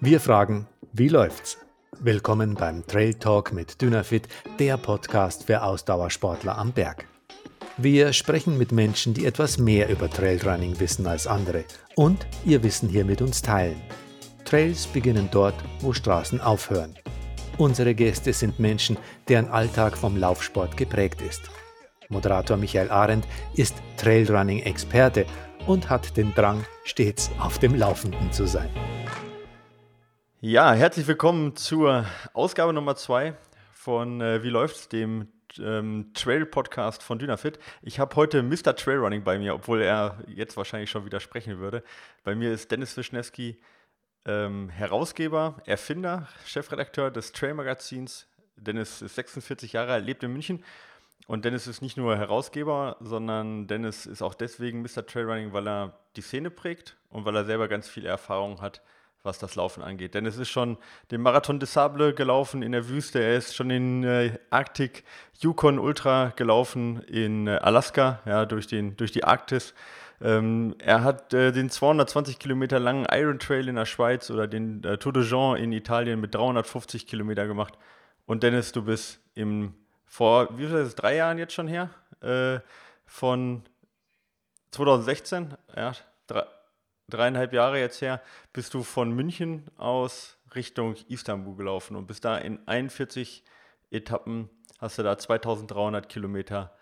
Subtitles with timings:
[0.00, 1.58] Wir fragen, wie läuft's?
[1.98, 4.28] Willkommen beim Trail Talk mit Dynafit,
[4.60, 7.08] der Podcast für Ausdauersportler am Berg.
[7.78, 11.64] Wir sprechen mit Menschen, die etwas mehr über Trailrunning wissen als andere
[11.96, 13.82] und ihr Wissen hier mit uns teilen.
[14.44, 16.94] Trails beginnen dort, wo Straßen aufhören.
[17.56, 18.96] Unsere Gäste sind Menschen,
[19.26, 21.50] deren Alltag vom Laufsport geprägt ist.
[22.08, 25.26] Moderator Michael Arendt ist Trailrunning-Experte
[25.66, 28.70] und hat den Drang, stets auf dem Laufenden zu sein.
[30.40, 33.34] Ja, herzlich willkommen zur Ausgabe Nummer 2
[33.72, 35.26] von äh, Wie läuft's, dem
[35.58, 37.58] ähm, Trail-Podcast von Dynafit.
[37.82, 38.76] Ich habe heute Mr.
[38.76, 41.82] Trailrunning bei mir, obwohl er jetzt wahrscheinlich schon widersprechen würde.
[42.22, 43.60] Bei mir ist Dennis Wischnewski,
[44.26, 48.28] ähm, Herausgeber, Erfinder, Chefredakteur des Trail-Magazins.
[48.54, 50.62] Dennis ist 46 Jahre alt, lebt in München
[51.26, 55.04] und Dennis ist nicht nur Herausgeber, sondern Dennis ist auch deswegen Mr.
[55.04, 58.82] Trailrunning, weil er die Szene prägt und weil er selber ganz viel Erfahrung hat,
[59.22, 60.14] was das Laufen angeht.
[60.14, 60.78] Dennis ist schon
[61.10, 65.04] den Marathon des Sable gelaufen in der Wüste, er ist schon den äh, Arctic
[65.40, 69.74] Yukon Ultra gelaufen in äh, Alaska, ja, durch, den, durch die Arktis.
[70.20, 74.82] Ähm, er hat äh, den 220 Kilometer langen Iron Trail in der Schweiz oder den
[74.82, 77.74] äh, Tour de Jean in Italien mit 350 Kilometer gemacht.
[78.26, 79.74] Und Dennis, du bist im
[80.08, 82.60] vor, wie viel ist es, drei Jahren jetzt schon her, äh,
[83.06, 83.62] von
[84.70, 85.92] 2016, ja,
[87.08, 88.20] dreieinhalb Jahre jetzt her,
[88.52, 93.44] bist du von München aus Richtung Istanbul gelaufen und bist da in 41
[93.90, 96.76] Etappen, hast du da 2300 Kilometer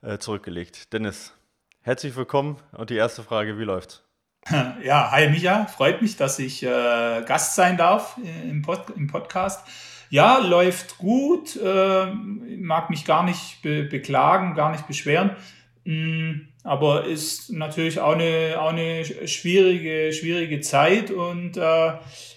[0.00, 0.92] äh, zurückgelegt.
[0.92, 1.34] Dennis,
[1.80, 4.04] herzlich willkommen und die erste Frage, wie läuft's?
[4.82, 9.66] Ja, hi Micha, freut mich, dass ich äh, Gast sein darf im, Pod im Podcast.
[10.10, 11.56] Ja, läuft gut.
[11.56, 15.36] Äh, mag mich gar nicht be beklagen, gar nicht beschweren.
[15.84, 21.92] Mm, aber ist natürlich auch eine, auch eine schwierige, schwierige Zeit und äh,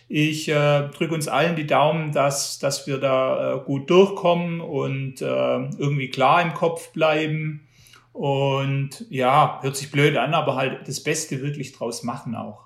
[0.08, 5.22] ich äh, drücke uns allen die Daumen, dass, dass wir da äh, gut durchkommen und
[5.22, 7.68] äh, irgendwie klar im Kopf bleiben.
[8.14, 12.65] Und ja, hört sich blöd an, aber halt das Beste wirklich draus machen auch.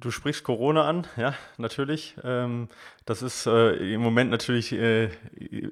[0.00, 2.16] Du sprichst Corona an, ja, natürlich.
[2.24, 2.68] Ähm,
[3.04, 5.10] das ist äh, im Moment natürlich äh,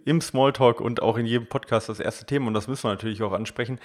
[0.05, 3.23] im Smalltalk und auch in jedem Podcast das erste Thema und das müssen wir natürlich
[3.23, 3.81] auch ansprechen.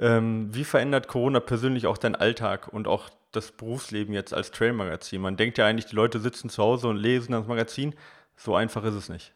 [0.00, 5.20] Ähm, wie verändert Corona persönlich auch deinen Alltag und auch das Berufsleben jetzt als Trail-Magazin?
[5.20, 7.94] Man denkt ja eigentlich, die Leute sitzen zu Hause und lesen das Magazin.
[8.36, 9.32] So einfach ist es nicht.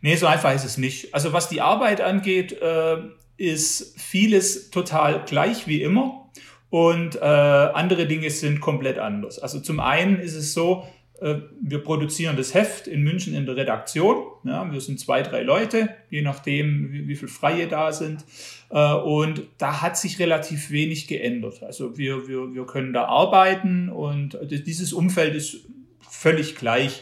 [0.00, 1.14] Nee, so einfach ist es nicht.
[1.14, 2.98] Also was die Arbeit angeht, äh,
[3.36, 6.30] ist vieles total gleich wie immer.
[6.76, 9.38] Und äh, andere Dinge sind komplett anders.
[9.38, 10.86] Also zum einen ist es so,
[11.22, 14.26] äh, wir produzieren das Heft in München in der Redaktion.
[14.44, 18.26] Ja, wir sind zwei, drei Leute, je nachdem, wie, wie viel Freie da sind.
[18.68, 21.62] Äh, und da hat sich relativ wenig geändert.
[21.62, 25.66] Also wir, wir, wir können da arbeiten und dieses Umfeld ist
[26.06, 27.00] völlig gleich.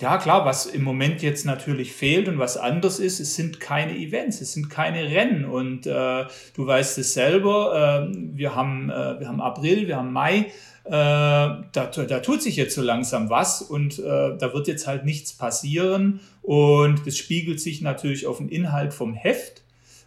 [0.00, 3.94] Ja, klar, was im Moment jetzt natürlich fehlt und was anders ist, es sind keine
[3.94, 5.44] Events, es sind keine Rennen.
[5.44, 6.24] Und äh,
[6.54, 10.46] du weißt es selber, äh, wir, haben, äh, wir haben April, wir haben Mai,
[10.84, 14.02] äh, da, da tut sich jetzt so langsam was und äh,
[14.38, 16.20] da wird jetzt halt nichts passieren.
[16.40, 19.59] Und das spiegelt sich natürlich auf den Inhalt vom Heft.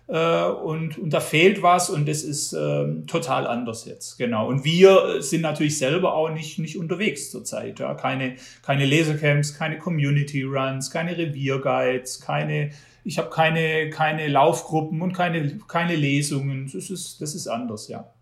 [0.08, 4.18] Äh, und, und da fehlt was und das ist äh, total anders jetzt.
[4.18, 4.48] Genau.
[4.48, 7.80] Und wir sind natürlich selber auch nicht, nicht unterwegs zurzeit.
[7.80, 7.94] Ja?
[7.94, 12.72] Keine, keine Lasercamps, keine Community Runs, keine Revierguides, keine,
[13.06, 16.70] ich habe keine, keine Laufgruppen und keine, keine Lesungen.
[16.74, 18.14] Das ist, das ist anders, ja.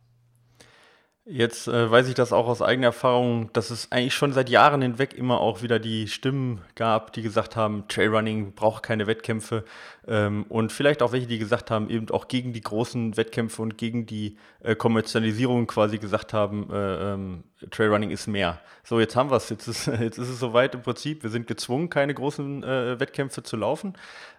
[1.26, 4.82] Jetzt äh, weiß ich das auch aus eigener Erfahrung, dass es eigentlich schon seit Jahren
[4.82, 9.64] hinweg immer auch wieder die Stimmen gab, die gesagt haben, Trailrunning braucht keine Wettkämpfe.
[10.08, 13.78] Ähm, und vielleicht auch welche, die gesagt haben, eben auch gegen die großen Wettkämpfe und
[13.78, 18.60] gegen die äh, Kommerzialisierung quasi gesagt haben, äh, ähm, Trailrunning ist mehr.
[18.84, 19.48] So, jetzt haben wir es.
[19.50, 21.22] Jetzt ist, jetzt ist es soweit im Prinzip.
[21.22, 23.94] Wir sind gezwungen, keine großen äh, Wettkämpfe zu laufen.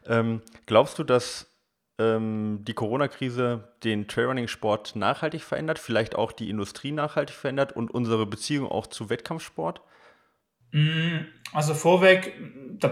[0.05, 1.52] Ähm, glaubst du, dass
[2.03, 8.27] ähm, die Corona-Krise den Trailrunning-Sport nachhaltig verändert, vielleicht auch die Industrie nachhaltig verändert und unsere
[8.27, 9.81] Beziehung auch zu Wettkampfsport?
[10.73, 12.33] Mm, also vorweg,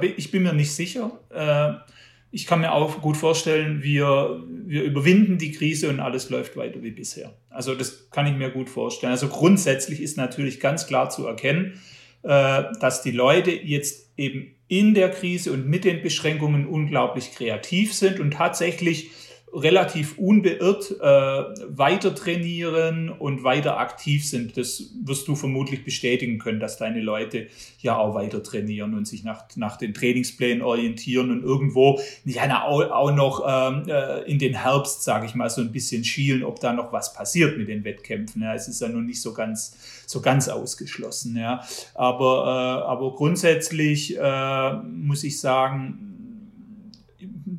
[0.01, 1.19] bin, ich bin mir nicht sicher.
[1.31, 1.93] Äh,
[2.33, 6.83] ich kann mir auch gut vorstellen, wir, wir überwinden die Krise und alles läuft weiter
[6.83, 7.35] wie bisher.
[7.49, 9.13] Also das kann ich mir gut vorstellen.
[9.13, 11.81] Also grundsätzlich ist natürlich ganz klar zu erkennen,
[12.23, 17.93] äh, dass die Leute jetzt eben in der Krise und mit den Beschränkungen unglaublich kreativ
[17.93, 19.11] sind und tatsächlich
[19.53, 24.57] relativ unbeirrt äh, weiter trainieren und weiter aktiv sind.
[24.57, 27.49] Das wirst du vermutlich bestätigen können, dass deine Leute
[27.81, 32.81] ja auch weiter trainieren und sich nach, nach den Trainingsplänen orientieren und irgendwo ja, auch,
[32.91, 36.61] auch noch ähm, äh, in den Herbst, sage ich mal, so ein bisschen schielen, ob
[36.61, 38.43] da noch was passiert mit den Wettkämpfen.
[38.43, 38.55] Ja.
[38.55, 39.77] Es ist ja noch nicht so ganz,
[40.07, 41.37] so ganz ausgeschlossen.
[41.37, 41.63] Ja.
[41.95, 46.10] Aber, äh, aber grundsätzlich äh, muss ich sagen,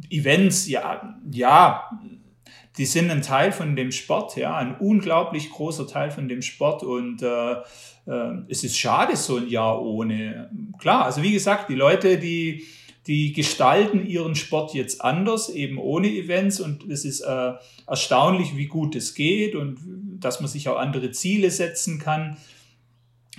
[0.09, 1.89] Events, ja, ja,
[2.77, 6.83] die sind ein Teil von dem Sport, ja, ein unglaublich großer Teil von dem Sport
[6.83, 10.49] und äh, äh, es ist schade so ein Jahr ohne.
[10.79, 12.63] Klar, also wie gesagt, die Leute, die,
[13.07, 17.53] die gestalten ihren Sport jetzt anders, eben ohne Events und es ist äh,
[17.87, 19.79] erstaunlich, wie gut es geht und
[20.19, 22.37] dass man sich auch andere Ziele setzen kann.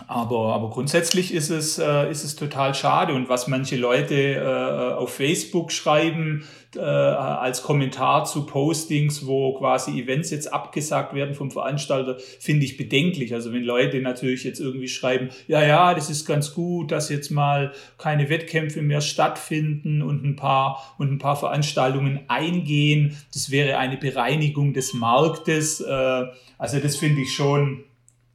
[0.09, 3.13] Aber, aber grundsätzlich ist es, äh, ist es total schade.
[3.13, 6.45] Und was manche Leute äh, auf Facebook schreiben,
[6.75, 12.79] äh, als Kommentar zu Postings, wo quasi Events jetzt abgesagt werden vom Veranstalter, finde ich
[12.79, 13.35] bedenklich.
[13.35, 17.31] Also wenn Leute natürlich jetzt irgendwie schreiben, ja, ja, das ist ganz gut, dass jetzt
[17.31, 23.77] mal keine Wettkämpfe mehr stattfinden und ein paar, und ein paar Veranstaltungen eingehen, das wäre
[23.77, 25.83] eine Bereinigung des Marktes.
[25.83, 26.25] Äh,
[26.57, 27.85] also das finde ich schon,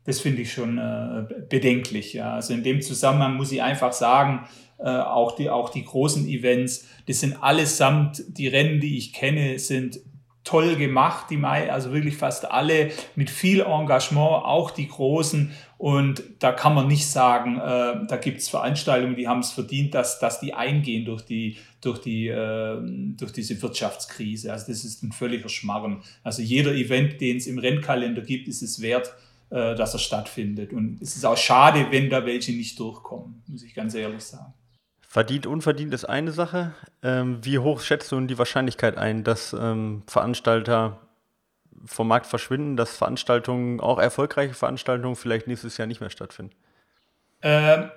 [0.08, 2.14] das finde ich schon äh, bedenklich.
[2.14, 2.36] Ja.
[2.36, 4.48] Also in dem Zusammenhang muss ich einfach sagen,
[4.80, 9.60] äh, auch, die, auch die großen Events, das sind allesamt, die Rennen, die ich kenne,
[9.60, 10.00] sind
[10.46, 15.52] toll gemacht, die Mai, also wirklich fast alle mit viel Engagement, auch die großen.
[15.78, 19.94] Und da kann man nicht sagen, äh, da gibt es Veranstaltungen, die haben es verdient,
[19.94, 22.78] dass, dass die eingehen durch, die, durch, die, äh,
[23.18, 24.54] durch diese Wirtschaftskrise.
[24.54, 26.02] Also das ist ein völliger Schmarrn.
[26.24, 29.14] Also jeder Event, den es im Rennkalender gibt, ist es wert,
[29.50, 30.74] äh, dass er stattfindet.
[30.74, 34.54] Und es ist auch schade, wenn da welche nicht durchkommen, muss ich ganz ehrlich sagen.
[35.08, 36.74] Verdient, unverdient ist eine Sache.
[37.02, 41.00] Ähm, wie hoch schätzt du die Wahrscheinlichkeit ein, dass ähm, Veranstalter
[41.86, 46.54] vom Markt verschwinden, dass Veranstaltungen, auch erfolgreiche Veranstaltungen, vielleicht nächstes Jahr nicht mehr stattfinden?
[47.42, 47.90] Ähm,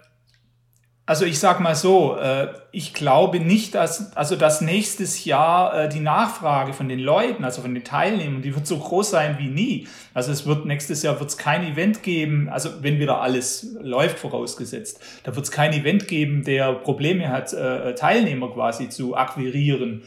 [1.11, 5.89] also ich sage mal so, äh, ich glaube nicht, dass, also dass nächstes Jahr äh,
[5.89, 9.49] die Nachfrage von den Leuten, also von den Teilnehmern, die wird so groß sein wie
[9.49, 9.89] nie.
[10.15, 14.21] Also es wird nächstes Jahr wird es kein Event geben, also wenn wieder alles läuft,
[14.21, 20.05] vorausgesetzt, da wird es kein Event geben, der Probleme hat, äh, Teilnehmer quasi zu akquirieren.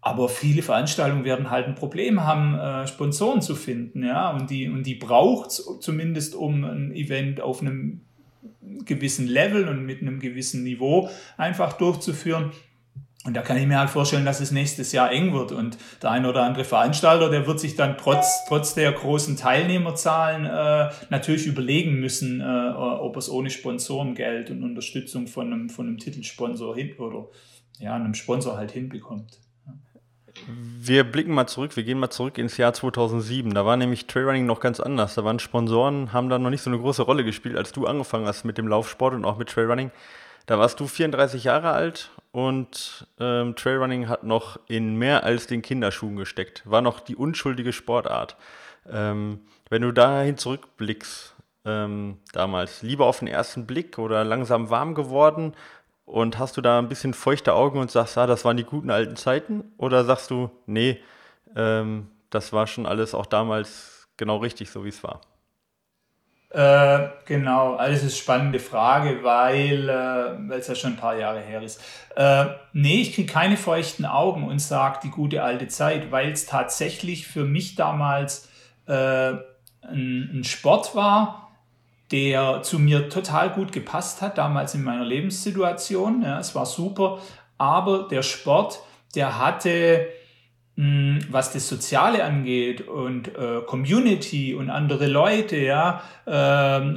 [0.00, 4.84] Aber viele Veranstaltungen werden halt ein Problem haben, Sponsoren zu finden, ja, und die, und
[4.84, 8.00] die braucht zumindest, um ein Event auf einem
[8.84, 12.52] gewissen Level und mit einem gewissen Niveau einfach durchzuführen.
[13.24, 15.50] Und da kann ich mir halt vorstellen, dass es nächstes Jahr eng wird.
[15.50, 20.44] Und der ein oder andere Veranstalter, der wird sich dann trotz, trotz der großen Teilnehmerzahlen
[20.44, 25.98] äh, natürlich überlegen müssen, äh, ob es ohne Sponsorengeld und Unterstützung von einem, von einem
[25.98, 27.28] Titelsponsor hin oder
[27.78, 29.38] ja, einem Sponsor halt hinbekommt.
[30.46, 33.54] Wir blicken mal zurück, wir gehen mal zurück ins Jahr 2007.
[33.54, 35.14] Da war nämlich Trailrunning noch ganz anders.
[35.14, 38.26] Da waren Sponsoren, haben da noch nicht so eine große Rolle gespielt, als du angefangen
[38.26, 39.90] hast mit dem Laufsport und auch mit Trailrunning.
[40.46, 45.62] Da warst du 34 Jahre alt und ähm, Trailrunning hat noch in mehr als den
[45.62, 46.62] Kinderschuhen gesteckt.
[46.66, 48.36] War noch die unschuldige Sportart.
[48.90, 49.40] Ähm,
[49.70, 51.34] wenn du dahin zurückblickst,
[51.64, 55.54] ähm, damals, lieber auf den ersten Blick oder langsam warm geworden
[56.04, 58.90] und hast du da ein bisschen feuchte Augen und sagst, ah, das waren die guten
[58.90, 59.72] alten Zeiten?
[59.78, 61.00] Oder sagst du, nee,
[61.56, 65.20] ähm, das war schon alles auch damals genau richtig, so wie es war?
[66.50, 71.40] Äh, genau, also das ist spannende Frage, weil äh, es ja schon ein paar Jahre
[71.40, 71.82] her ist.
[72.14, 76.46] Äh, nee, ich kriege keine feuchten Augen und sage die gute alte Zeit, weil es
[76.46, 78.48] tatsächlich für mich damals
[78.86, 81.43] äh, ein, ein Sport war,
[82.14, 86.22] der zu mir total gut gepasst hat, damals in meiner Lebenssituation.
[86.22, 87.18] Ja, es war super,
[87.58, 88.78] aber der Sport,
[89.16, 90.06] der hatte,
[90.76, 96.30] mh, hm, was das Soziale angeht und äh, Community und andere Leute, ja, äh,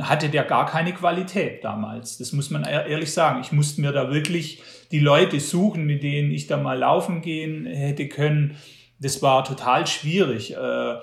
[0.03, 2.19] hatte der gar keine Qualität damals.
[2.19, 3.41] Das muss man ehrlich sagen.
[3.41, 7.65] Ich musste mir da wirklich die Leute suchen, mit denen ich da mal laufen gehen
[7.65, 8.55] hätte können.
[8.99, 10.55] Das war total schwierig.
[10.55, 10.95] Äh,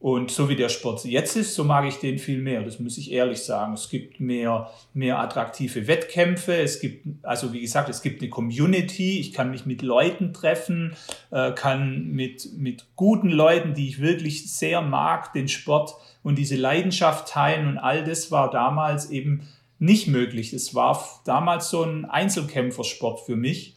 [0.00, 2.62] und so wie der Sport jetzt ist, so mag ich den viel mehr.
[2.62, 3.72] Das muss ich ehrlich sagen.
[3.72, 6.54] Es gibt mehr, mehr attraktive Wettkämpfe.
[6.54, 9.18] Es gibt, also wie gesagt, es gibt eine Community.
[9.18, 10.94] Ich kann mich mit Leuten treffen,
[11.30, 16.56] äh, kann mit, mit guten Leuten, die ich wirklich sehr mag, den Sport und diese
[16.56, 17.66] Leidenschaft teilen.
[17.66, 20.52] Und all das war damals eben nicht möglich.
[20.52, 23.76] Es war damals so ein Einzelkämpfersport für mich.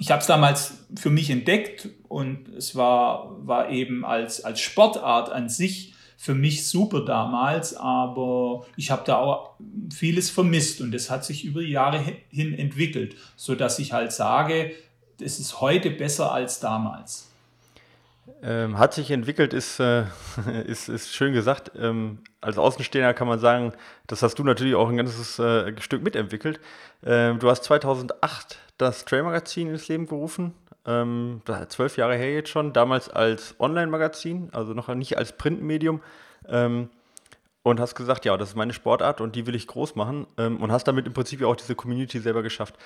[0.00, 5.30] Ich habe es damals für mich entdeckt und es war, war eben als, als Sportart
[5.30, 9.54] an sich für mich super damals, aber ich habe da auch
[9.92, 14.72] vieles vermisst und das hat sich über Jahre hin entwickelt, so dass ich halt sage,
[15.20, 17.29] es ist heute besser als damals.
[18.42, 20.04] Ähm, hat sich entwickelt, ist, äh,
[20.66, 21.72] ist, ist schön gesagt.
[21.78, 23.72] Ähm, als Außenstehender kann man sagen,
[24.06, 26.60] das hast du natürlich auch ein ganzes äh, Stück mitentwickelt.
[27.04, 30.54] Ähm, du hast 2008 das Trail-Magazin ins Leben gerufen.
[30.86, 32.72] Ähm, zwölf Jahre her jetzt schon.
[32.72, 36.00] Damals als Online-Magazin, also noch nicht als Printmedium.
[36.48, 36.88] Ähm,
[37.62, 40.26] und hast gesagt, ja, das ist meine Sportart und die will ich groß machen.
[40.38, 42.76] Ähm, und hast damit im Prinzip auch diese Community selber geschafft.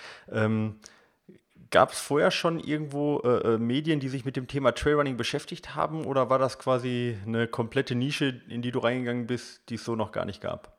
[1.74, 5.74] Gab es vorher schon irgendwo äh, äh, Medien, die sich mit dem Thema Trailrunning beschäftigt
[5.74, 9.84] haben oder war das quasi eine komplette Nische, in die du reingegangen bist, die es
[9.84, 10.78] so noch gar nicht gab?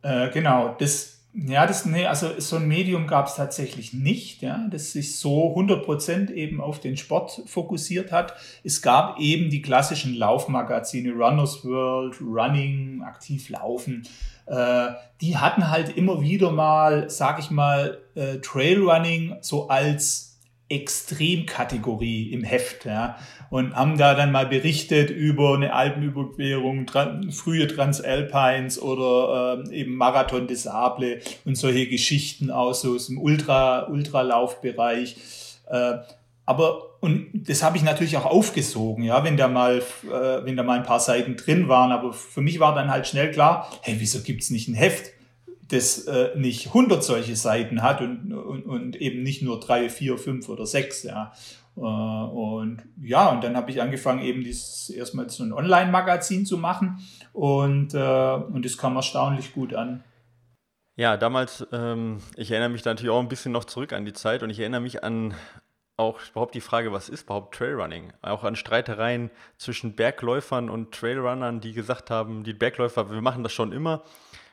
[0.00, 4.66] Äh, genau, das, ja, das, nee, also so ein Medium gab es tatsächlich nicht, ja,
[4.70, 8.34] das sich so 100% eben auf den Sport fokussiert hat.
[8.64, 14.02] Es gab eben die klassischen Laufmagazine, Runners World, Running, Aktiv Laufen,
[14.46, 14.88] äh,
[15.20, 20.27] die hatten halt immer wieder mal, sag ich mal, äh, Trailrunning so als
[20.68, 23.16] Extremkategorie im Heft, ja,
[23.50, 29.96] und haben da dann mal berichtet über eine Alpenüberquerung, tra frühe Transalpines oder äh, eben
[29.96, 35.16] Marathon des Sable und solche Geschichten aus so aus dem Ultra Ultralaufbereich.
[35.70, 35.94] Äh,
[36.44, 40.62] aber und das habe ich natürlich auch aufgesogen, ja, wenn da mal, äh, wenn da
[40.62, 41.92] mal ein paar Seiten drin waren.
[41.92, 45.12] Aber für mich war dann halt schnell klar, hey, wieso gibt's nicht ein Heft,
[45.68, 50.18] das äh, nicht 100 solche Seiten hat und, und, und eben nicht nur drei, vier,
[50.18, 51.32] fünf oder sechs, ja.
[51.76, 56.58] Äh, und ja, und dann habe ich angefangen, eben dieses erstmal so ein Online-Magazin zu
[56.58, 56.98] machen
[57.32, 60.02] und, äh, und das kam erstaunlich gut an.
[60.96, 64.14] Ja, damals, ähm, ich erinnere mich da natürlich auch ein bisschen noch zurück an die
[64.14, 65.34] Zeit und ich erinnere mich an
[65.98, 68.12] auch überhaupt die Frage, was ist überhaupt Trailrunning?
[68.22, 73.52] Auch an Streitereien zwischen Bergläufern und Trailrunnern, die gesagt haben, die Bergläufer, wir machen das
[73.52, 74.04] schon immer.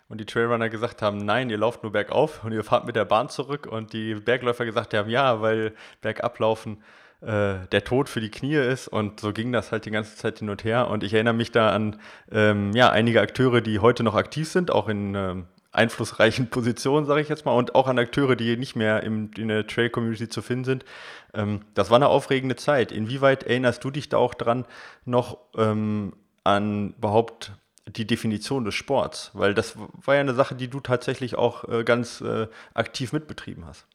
[0.08, 3.06] Und die Trailrunner gesagt haben, nein, ihr lauft nur bergauf und ihr fahrt mit der
[3.06, 3.66] Bahn zurück.
[3.66, 6.84] Und die Bergläufer gesagt haben, ja, weil bergablaufen
[7.22, 8.88] äh, der Tod für die Knie ist.
[8.88, 10.90] Und so ging das halt die ganze Zeit hin und her.
[10.90, 12.00] Und ich erinnere mich da an
[12.32, 17.22] ähm, ja, einige Akteure, die heute noch aktiv sind, auch in ähm, einflussreichen Positionen, sage
[17.22, 20.44] ich jetzt mal, und auch an Akteure, die nicht mehr im, in der Trail-Community zu
[20.44, 20.86] finden sind.
[21.34, 22.92] Ähm, das war eine aufregende Zeit.
[22.92, 24.66] Inwieweit erinnerst du dich da auch dran
[25.04, 27.54] noch ähm, an überhaupt
[27.88, 29.32] die Definition des Sports?
[29.34, 33.66] Weil das war ja eine Sache, die du tatsächlich auch äh, ganz äh, aktiv mitbetrieben
[33.66, 33.88] hast.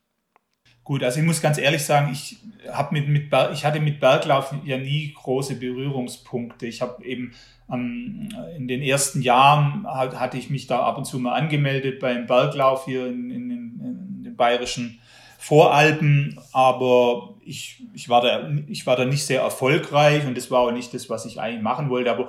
[0.85, 2.38] Gut, also ich muss ganz ehrlich sagen, ich,
[2.73, 6.66] hab mit, mit ich hatte mit Berglauf ja nie große Berührungspunkte.
[6.66, 7.32] Ich habe eben
[7.70, 12.26] ähm, in den ersten Jahren hatte ich mich da ab und zu mal angemeldet beim
[12.26, 15.00] Berglauf hier in, in, in den bayerischen
[15.38, 20.61] Voralpen, aber ich, ich, war da, ich war da nicht sehr erfolgreich und das war
[20.61, 22.28] auch nicht das, was ich eigentlich machen wollte, aber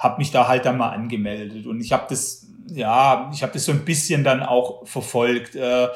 [0.00, 3.66] habe mich da halt dann mal angemeldet und ich habe das, ja, ich habe das
[3.66, 5.54] so ein bisschen dann auch verfolgt.
[5.54, 5.88] Äh,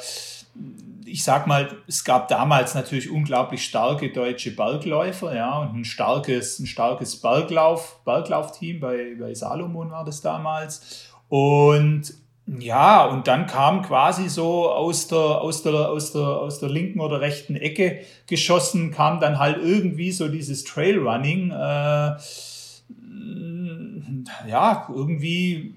[1.07, 6.59] ich sag mal, es gab damals natürlich unglaublich starke deutsche Bergläufer, ja, und ein starkes,
[6.59, 11.09] ein starkes Berglauf, Berglaufteam bei, bei Salomon war das damals.
[11.29, 12.15] Und
[12.47, 17.01] ja, und dann kam quasi so aus der, aus der, aus der, aus der linken
[17.01, 22.17] oder rechten Ecke geschossen, kam dann halt irgendwie so dieses Trailrunning, äh,
[24.49, 25.75] ja, irgendwie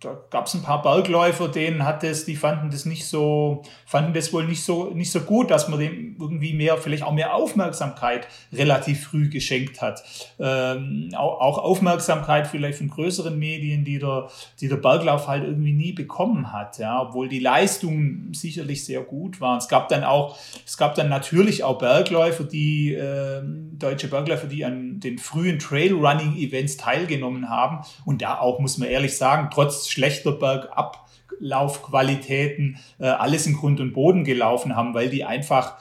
[0.00, 4.14] da gab es ein paar Bergläufer, denen hat es, die fanden das nicht so, fanden
[4.14, 7.34] das wohl nicht so, nicht so gut, dass man dem irgendwie mehr, vielleicht auch mehr
[7.34, 10.02] Aufmerksamkeit relativ früh geschenkt hat.
[10.38, 14.30] Ähm, auch, auch, Aufmerksamkeit vielleicht von größeren Medien, die der,
[14.60, 19.42] die der Berglauf halt irgendwie nie bekommen hat, ja, obwohl die Leistungen sicherlich sehr gut
[19.42, 19.58] waren.
[19.58, 23.42] Es gab dann auch, es gab dann natürlich auch Bergläufer, die, äh,
[23.80, 29.16] deutsche Bergläufer, die an den frühen Trailrunning-Events teilgenommen haben und da auch, muss man ehrlich
[29.16, 35.74] sagen, trotz schlechter Bergablaufqualitäten äh, alles in Grund und Boden gelaufen haben, weil die einfach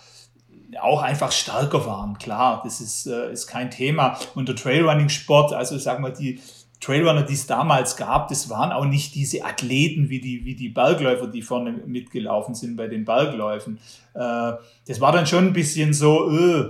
[0.81, 2.17] auch einfach stärker waren.
[2.17, 4.17] Klar, das ist, äh, ist kein Thema.
[4.35, 6.39] Und der Trailrunning-Sport, also sagen wir, die
[6.79, 10.69] Trailrunner, die es damals gab, das waren auch nicht diese Athleten wie die, wie die
[10.69, 13.79] Bergläufer, die vorne mitgelaufen sind bei den Bergläufen.
[14.13, 14.53] Äh,
[14.87, 16.69] das war dann schon ein bisschen so, äh,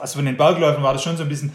[0.00, 1.52] also von den Bergläufen war das schon so ein bisschen,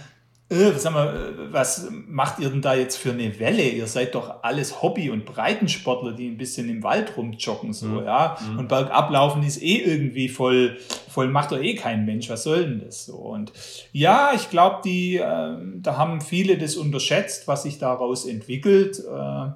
[0.50, 3.64] äh, sag mal, äh, was macht ihr denn da jetzt für eine Welle?
[3.64, 8.06] Ihr seid doch alles Hobby- und Breitensportler, die ein bisschen im Wald rumjoggen, so, mhm.
[8.06, 8.38] ja.
[8.52, 8.60] Mhm.
[8.60, 10.78] Und Bergablaufen ist eh irgendwie voll,
[11.08, 12.30] voll macht doch eh kein Mensch.
[12.30, 13.16] Was soll denn das so?
[13.16, 13.54] Und
[13.92, 19.00] ja, ich glaube, die, äh, da haben viele das unterschätzt, was sich daraus entwickelt.
[19.00, 19.52] Äh,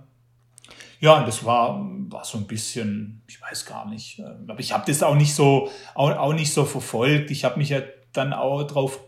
[1.00, 4.71] ja, und das war, war so ein bisschen, ich weiß gar nicht, äh, aber ich
[4.71, 7.31] habe das auch nicht so, auch, auch nicht so verfolgt.
[7.31, 7.81] Ich habe mich ja
[8.13, 9.00] dann auch darauf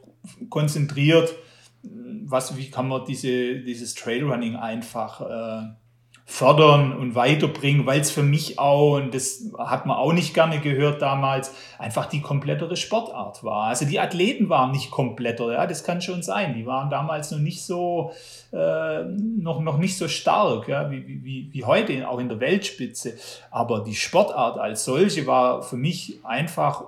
[0.49, 1.35] konzentriert,
[2.27, 5.75] was, wie kann man diese, dieses Trailrunning einfach äh,
[6.27, 10.59] fördern und weiterbringen, weil es für mich auch, und das hat man auch nicht gerne
[10.59, 13.65] gehört damals, einfach die komplettere Sportart war.
[13.65, 16.55] Also die Athleten waren nicht kompletter, ja, das kann schon sein.
[16.55, 18.11] Die waren damals noch nicht so,
[18.51, 23.13] äh, noch, noch nicht so stark, ja, wie, wie, wie heute, auch in der Weltspitze.
[23.51, 26.85] Aber die Sportart als solche war für mich einfach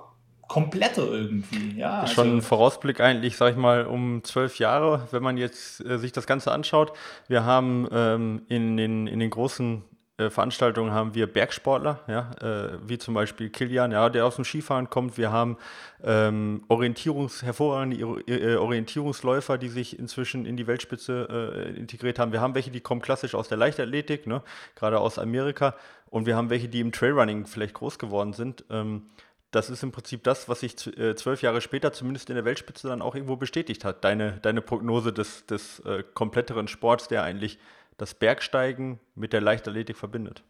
[0.48, 1.78] kompletter irgendwie.
[1.78, 5.84] Ja, also Schon ein Vorausblick eigentlich, sag ich mal, um zwölf Jahre, wenn man jetzt
[5.84, 6.92] äh, sich das Ganze anschaut.
[7.28, 9.84] Wir haben ähm, in, den, in den großen
[10.18, 14.44] äh, Veranstaltungen haben wir Bergsportler, ja, äh, wie zum Beispiel Kilian, ja, der aus dem
[14.44, 15.16] Skifahren kommt.
[15.16, 15.58] Wir haben
[16.02, 22.32] ähm, Orientierungs, hervorragende äh, Orientierungsläufer, die sich inzwischen in die Weltspitze äh, integriert haben.
[22.32, 24.42] Wir haben welche, die kommen klassisch aus der Leichtathletik, ne,
[24.74, 25.76] gerade aus Amerika.
[26.10, 28.64] Und wir haben welche, die im Trailrunning vielleicht groß geworden sind.
[28.70, 29.02] Ähm,
[29.50, 32.88] das ist im Prinzip das, was sich äh, zwölf Jahre später zumindest in der Weltspitze
[32.88, 34.04] dann auch irgendwo bestätigt hat.
[34.04, 37.58] Deine, deine Prognose des, des äh, kompletteren Sports, der eigentlich
[37.96, 40.44] das Bergsteigen mit der Leichtathletik verbindet.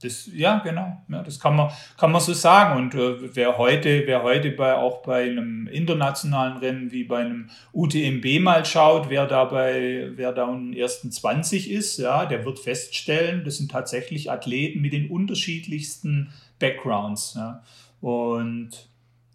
[0.00, 1.02] Das, ja, genau.
[1.08, 2.78] Ja, das kann man, kann man so sagen.
[2.78, 7.50] Und äh, wer heute, wer heute bei, auch bei einem internationalen Rennen wie bei einem
[7.72, 12.44] UTMB mal schaut, wer da bei, wer da in den ersten 20 ist, ja, der
[12.44, 17.34] wird feststellen, das sind tatsächlich Athleten mit den unterschiedlichsten Backgrounds.
[17.34, 17.64] Ja.
[18.00, 18.88] Und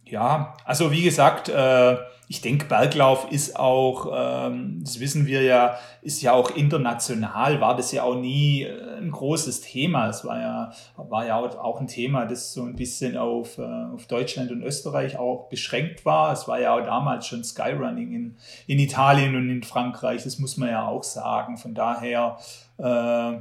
[0.05, 5.77] ja, also wie gesagt, äh, ich denke, Berglauf ist auch, ähm, das wissen wir ja,
[6.01, 10.09] ist ja auch international, war das ja auch nie äh, ein großes Thema.
[10.09, 14.07] Es war ja, war ja auch ein Thema, das so ein bisschen auf, äh, auf
[14.07, 16.31] Deutschland und Österreich auch beschränkt war.
[16.31, 20.57] Es war ja auch damals schon Skyrunning in, in Italien und in Frankreich, das muss
[20.57, 21.57] man ja auch sagen.
[21.57, 22.37] Von daher,
[22.77, 23.33] äh,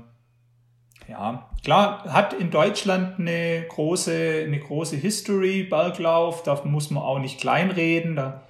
[1.08, 7.18] ja, klar, hat in Deutschland eine große, eine große History, Berglauf, da muss man auch
[7.18, 8.42] nicht kleinreden, da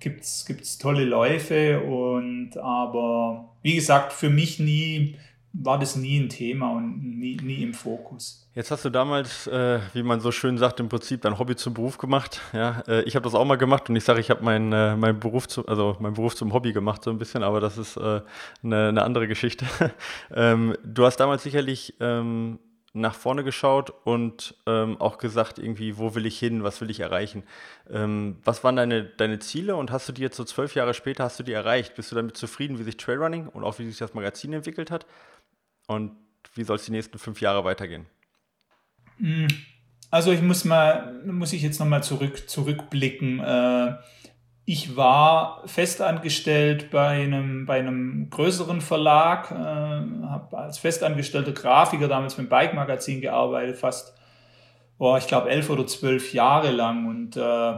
[0.00, 5.16] gibt es tolle Läufe und aber wie gesagt, für mich nie
[5.62, 8.48] war das nie ein Thema und nie, nie im Fokus.
[8.54, 11.74] Jetzt hast du damals, äh, wie man so schön sagt, im Prinzip dein Hobby zum
[11.74, 12.40] Beruf gemacht.
[12.52, 14.96] Ja, äh, ich habe das auch mal gemacht und ich sage, ich habe meinen äh,
[14.96, 17.98] mein Beruf zu, also meinen Beruf zum Hobby gemacht so ein bisschen, aber das ist
[17.98, 18.22] eine,
[18.64, 19.66] äh, eine, andere Geschichte.
[20.34, 22.58] ähm, du hast damals sicherlich ähm,
[22.96, 27.00] nach vorne geschaut und ähm, auch gesagt, irgendwie, wo will ich hin, was will ich
[27.00, 27.42] erreichen.
[27.90, 31.24] Ähm, was waren deine, deine Ziele und hast du die jetzt so zwölf Jahre später,
[31.24, 31.94] hast du die erreicht?
[31.94, 35.04] Bist du damit zufrieden, wie sich Trailrunning und auch wie sich das Magazin entwickelt hat?
[35.86, 36.12] Und
[36.54, 38.06] wie soll es die nächsten fünf Jahre weitergehen?
[39.18, 39.48] Hm.
[40.10, 43.40] Also ich muss mal, muss ich jetzt nochmal zurück, zurückblicken.
[43.40, 43.96] Äh,
[44.64, 52.36] ich war festangestellt bei einem, bei einem größeren Verlag, äh, habe als festangestellter Grafiker damals
[52.36, 54.14] mit dem Bike Magazin gearbeitet, fast,
[54.98, 57.76] boah, ich glaube, elf oder zwölf Jahre lang und äh,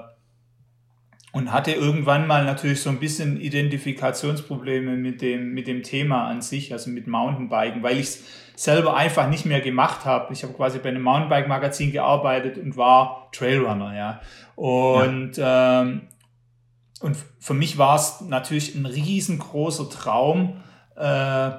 [1.32, 6.40] und hatte irgendwann mal natürlich so ein bisschen Identifikationsprobleme mit dem, mit dem Thema an
[6.40, 8.24] sich, also mit Mountainbiken, weil ich es
[8.56, 10.32] selber einfach nicht mehr gemacht habe.
[10.32, 14.20] Ich habe quasi bei einem Mountainbike-Magazin gearbeitet und war Trailrunner, ja.
[14.56, 15.82] Und, ja.
[15.82, 16.02] Ähm,
[17.00, 20.56] und für mich war es natürlich ein riesengroßer Traum,
[20.96, 21.50] äh,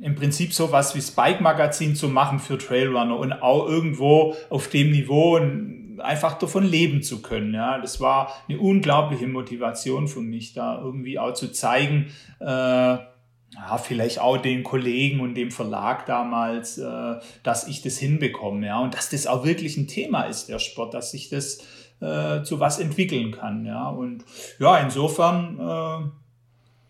[0.00, 4.68] im Prinzip so was wie das Bike-Magazin zu machen für Trailrunner und auch irgendwo auf
[4.68, 7.54] dem Niveau ein einfach davon leben zu können.
[7.54, 12.98] Ja, das war eine unglaubliche Motivation für mich, da irgendwie auch zu zeigen, äh,
[13.54, 18.78] ja, vielleicht auch den Kollegen und dem Verlag damals, äh, dass ich das hinbekomme, ja,
[18.78, 21.58] und dass das auch wirklich ein Thema ist, der Sport, dass sich das
[22.00, 24.24] äh, zu was entwickeln kann, ja, und
[24.58, 26.08] ja, insofern äh,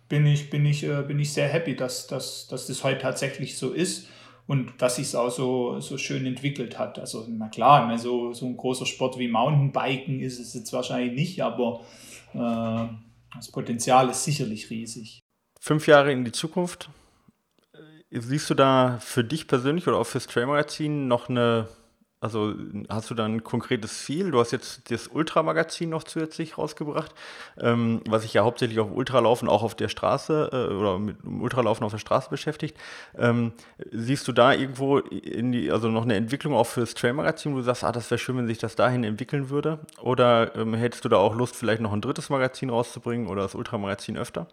[0.09, 3.57] bin ich, bin ich, äh, bin ich sehr happy, dass, dass, dass das heute tatsächlich
[3.57, 4.09] so ist
[4.49, 6.99] und dass sich es auch so, so schön entwickelt hat.
[6.99, 11.43] Also, na klar, so, so ein großer Sport wie Mountainbiken ist es jetzt wahrscheinlich nicht,
[11.43, 11.83] aber
[12.33, 12.89] äh,
[13.37, 15.21] das Potenzial ist sicherlich riesig.
[15.61, 16.89] Fünf Jahre in die Zukunft.
[18.11, 21.69] Siehst du da für dich persönlich oder auch fürs Trail-Magazin noch eine
[22.21, 22.55] also
[22.89, 24.33] hast du dann ein konkretes Ziel?
[24.33, 27.15] Du hast jetzt das Ultramagazin noch zusätzlich rausgebracht,
[27.61, 31.85] ähm, was sich ja hauptsächlich auf Ultralaufen auch auf der Straße äh, oder mit Ultralaufen
[31.85, 32.77] auf der Straße beschäftigt.
[33.17, 33.53] Ähm,
[33.93, 37.63] siehst du da irgendwo die, also noch eine Entwicklung auch für das Trail-Magazin, wo du
[37.63, 39.79] sagst, ah, das wäre schön, wenn sich das dahin entwickeln würde?
[40.01, 43.55] Oder ähm, hättest du da auch Lust, vielleicht noch ein drittes Magazin rauszubringen oder das
[43.55, 44.49] Ultramagazin öfter?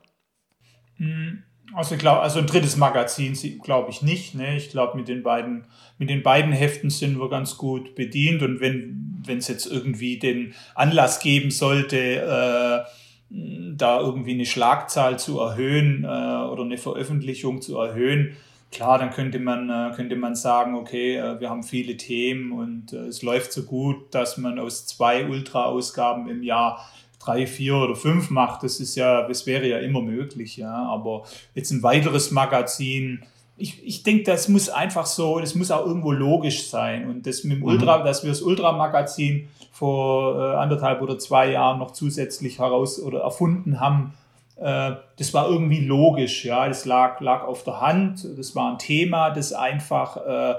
[0.98, 1.44] Mhm.
[1.76, 4.34] Also, glaub, also ein drittes Magazin glaube ich nicht.
[4.34, 4.56] Ne?
[4.56, 5.66] Ich glaube, mit, den beiden,
[5.98, 8.42] mit den beiden Heften sind wir ganz gut bedient.
[8.42, 12.90] Und wenn es jetzt irgendwie den Anlass geben sollte, äh,
[13.30, 18.38] da irgendwie eine Schlagzahl zu erhöhen äh, oder eine Veröffentlichung zu erhöhen,
[18.72, 22.94] klar, dann könnte man, äh, könnte man sagen, okay, äh, wir haben viele Themen und
[22.94, 27.96] äh, es läuft so gut, dass man aus zwei Ultra-Ausgaben im Jahr drei, vier oder
[27.96, 30.74] fünf macht, das ist ja, das wäre ja immer möglich, ja.
[30.74, 31.24] Aber
[31.54, 33.24] jetzt ein weiteres Magazin,
[33.58, 37.10] ich, ich denke, das muss einfach so, das muss auch irgendwo logisch sein.
[37.10, 38.04] Und das mit dem Ultra, mhm.
[38.04, 43.80] dass wir das Ultramagazin vor äh, anderthalb oder zwei Jahren noch zusätzlich heraus oder erfunden
[43.80, 44.14] haben,
[44.58, 46.46] äh, das war irgendwie logisch.
[46.46, 48.28] Ja, das lag, lag auf der Hand.
[48.38, 50.56] Das war ein Thema, das einfach äh,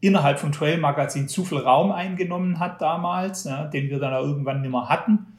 [0.00, 4.24] innerhalb vom Trail Magazin zu viel Raum eingenommen hat damals, ja, den wir dann auch
[4.24, 5.29] irgendwann nicht mehr hatten.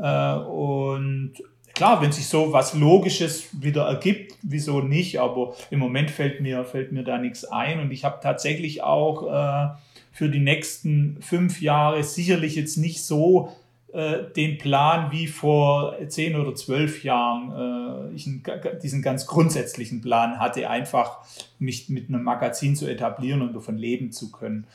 [0.00, 1.32] Äh, und
[1.74, 5.20] klar, wenn sich so was Logisches wieder ergibt, wieso nicht?
[5.20, 7.80] Aber im Moment fällt mir, fällt mir da nichts ein.
[7.80, 9.68] Und ich habe tatsächlich auch äh,
[10.12, 13.52] für die nächsten fünf Jahre sicherlich jetzt nicht so
[13.92, 18.42] äh, den Plan wie vor zehn oder zwölf Jahren äh, ich einen,
[18.82, 21.18] diesen ganz grundsätzlichen Plan hatte, einfach
[21.58, 24.66] mich mit einem Magazin zu etablieren und davon leben zu können.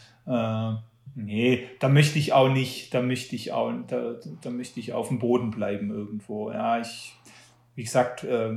[1.15, 5.09] Nee, da möchte ich auch nicht, da möchte ich auch, da, da möchte ich auf
[5.09, 6.51] dem Boden bleiben irgendwo.
[6.51, 7.13] Ja, ich,
[7.75, 8.53] wie gesagt, äh,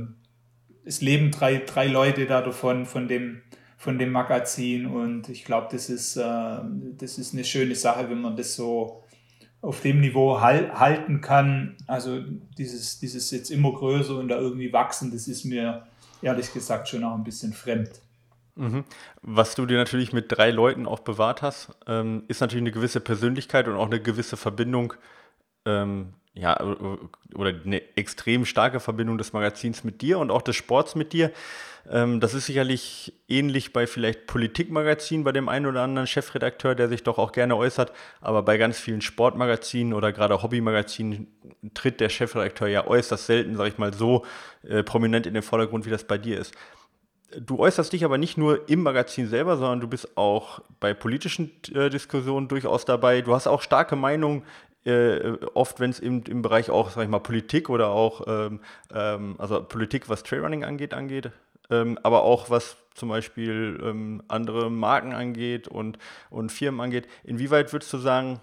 [0.83, 3.41] es leben drei, drei Leute da davon, von dem,
[3.77, 6.59] von dem Magazin und ich glaube, das ist, äh,
[6.97, 9.03] das ist eine schöne Sache, wenn man das so
[9.61, 11.77] auf dem Niveau hal halten kann.
[11.85, 12.21] Also
[12.57, 15.85] dieses, dieses jetzt immer größer und da irgendwie wachsen, das ist mir
[16.21, 18.01] ehrlich gesagt schon auch ein bisschen fremd.
[18.57, 18.85] Mhm.
[19.21, 22.99] Was du dir natürlich mit drei Leuten auch bewahrt hast, ähm, ist natürlich eine gewisse
[22.99, 24.95] Persönlichkeit und auch eine gewisse Verbindung,
[25.65, 26.59] ähm, ja,
[27.33, 31.31] oder eine extrem starke Verbindung des Magazins mit dir und auch des Sports mit dir.
[31.89, 36.89] Ähm, das ist sicherlich ähnlich bei vielleicht Politikmagazinen, bei dem einen oder anderen Chefredakteur, der
[36.89, 37.91] sich doch auch gerne äußert,
[38.21, 41.27] aber bei ganz vielen Sportmagazinen oder gerade Hobbymagazinen
[41.73, 44.25] tritt der Chefredakteur ja äußerst selten, sage ich mal, so
[44.67, 46.53] äh, prominent in den Vordergrund, wie das bei dir ist
[47.35, 51.51] du äußerst dich aber nicht nur im Magazin selber, sondern du bist auch bei politischen
[51.73, 53.21] äh, Diskussionen durchaus dabei.
[53.21, 54.43] Du hast auch starke Meinungen,
[54.85, 58.61] äh, oft wenn es im, im Bereich auch, sag ich mal, Politik oder auch, ähm,
[58.93, 61.31] ähm, also Politik, was Trailrunning angeht, angeht.
[61.69, 67.07] Ähm, aber auch was zum Beispiel ähm, andere Marken angeht und, und Firmen angeht.
[67.25, 68.39] Inwieweit würdest du sagen,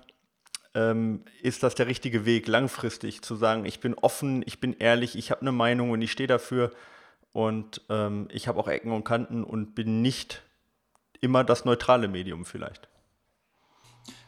[0.75, 5.17] ähm, ist das der richtige Weg, langfristig zu sagen, ich bin offen, ich bin ehrlich,
[5.17, 6.73] ich habe eine Meinung und ich stehe dafür?
[7.35, 10.43] Und ähm, ich habe auch Ecken und Kanten und bin nicht
[11.21, 12.89] immer das neutrale Medium vielleicht.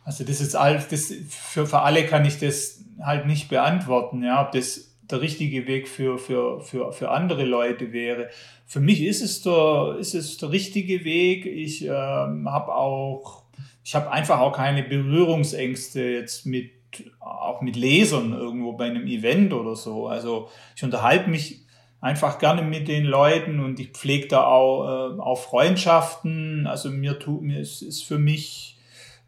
[0.02, 4.44] Also das ist alles, das für, für alle kann ich das halt nicht beantworten, ja,
[4.44, 8.28] ob das der richtige Weg für, für, für, für andere Leute wäre.
[8.66, 11.46] Für mich ist es der, ist es der richtige Weg.
[11.46, 13.44] Ich ähm, habe auch,
[13.84, 16.72] ich habe einfach auch keine Berührungsängste jetzt mit,
[17.20, 20.08] auch mit Lesern irgendwo bei einem Event oder so.
[20.08, 21.65] Also ich unterhalte mich
[22.00, 26.66] einfach gerne mit den Leuten und ich pflege da auch, äh, auch Freundschaften.
[26.66, 28.78] Also mir tut mir es ist für mich,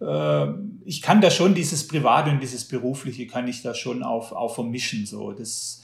[0.01, 0.47] äh,
[0.85, 4.55] ich kann da schon dieses Private und dieses Berufliche kann ich da schon auf, auf
[4.55, 5.07] vermischen.
[5.07, 5.33] So.
[5.33, 5.83] Das,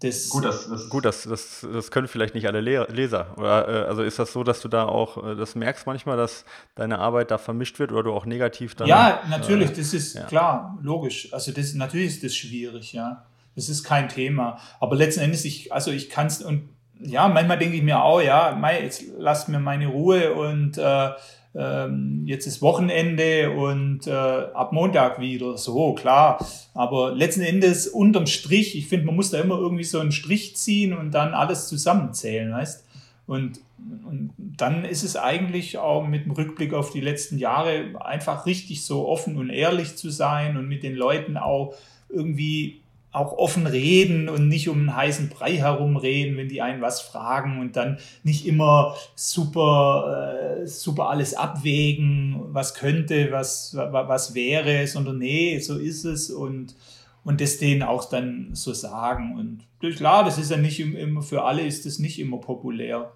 [0.00, 3.38] das gut, das, das, gut das, das, das können vielleicht nicht alle Leser.
[3.38, 6.44] Oder, äh, also ist das so, dass du da auch äh, das merkst manchmal, dass
[6.74, 8.88] deine Arbeit da vermischt wird oder du auch negativ dann.
[8.88, 10.24] Ja, natürlich, äh, das ist ja.
[10.24, 11.32] klar, logisch.
[11.32, 13.24] Also das, natürlich ist das schwierig, ja.
[13.56, 14.58] Das ist kein Thema.
[14.80, 16.68] Aber letzten Endes, ich, also ich kann es und
[17.00, 21.10] ja, manchmal denke ich mir auch, ja, Mai, jetzt lasst mir meine Ruhe und äh,
[21.56, 25.56] ähm, jetzt ist Wochenende und äh, ab Montag wieder.
[25.56, 26.44] So, klar.
[26.72, 30.56] Aber letzten Endes unterm Strich, ich finde, man muss da immer irgendwie so einen Strich
[30.56, 32.84] ziehen und dann alles zusammenzählen, weißt
[33.26, 33.60] und,
[34.04, 38.84] und dann ist es eigentlich auch mit dem Rückblick auf die letzten Jahre einfach richtig
[38.84, 41.74] so offen und ehrlich zu sein und mit den Leuten auch
[42.08, 42.82] irgendwie
[43.14, 47.60] auch offen reden und nicht um einen heißen Brei herumreden, wenn die einen was fragen
[47.60, 55.18] und dann nicht immer super, äh, super alles abwägen, was könnte, was, was wäre, sondern
[55.18, 56.74] nee, so ist es und,
[57.22, 59.36] und das denen auch dann so sagen.
[59.38, 63.12] Und klar, das ist ja nicht immer, für alle ist das nicht immer populär.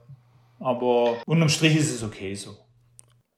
[0.61, 2.57] Aber unterm Strich ist es okay so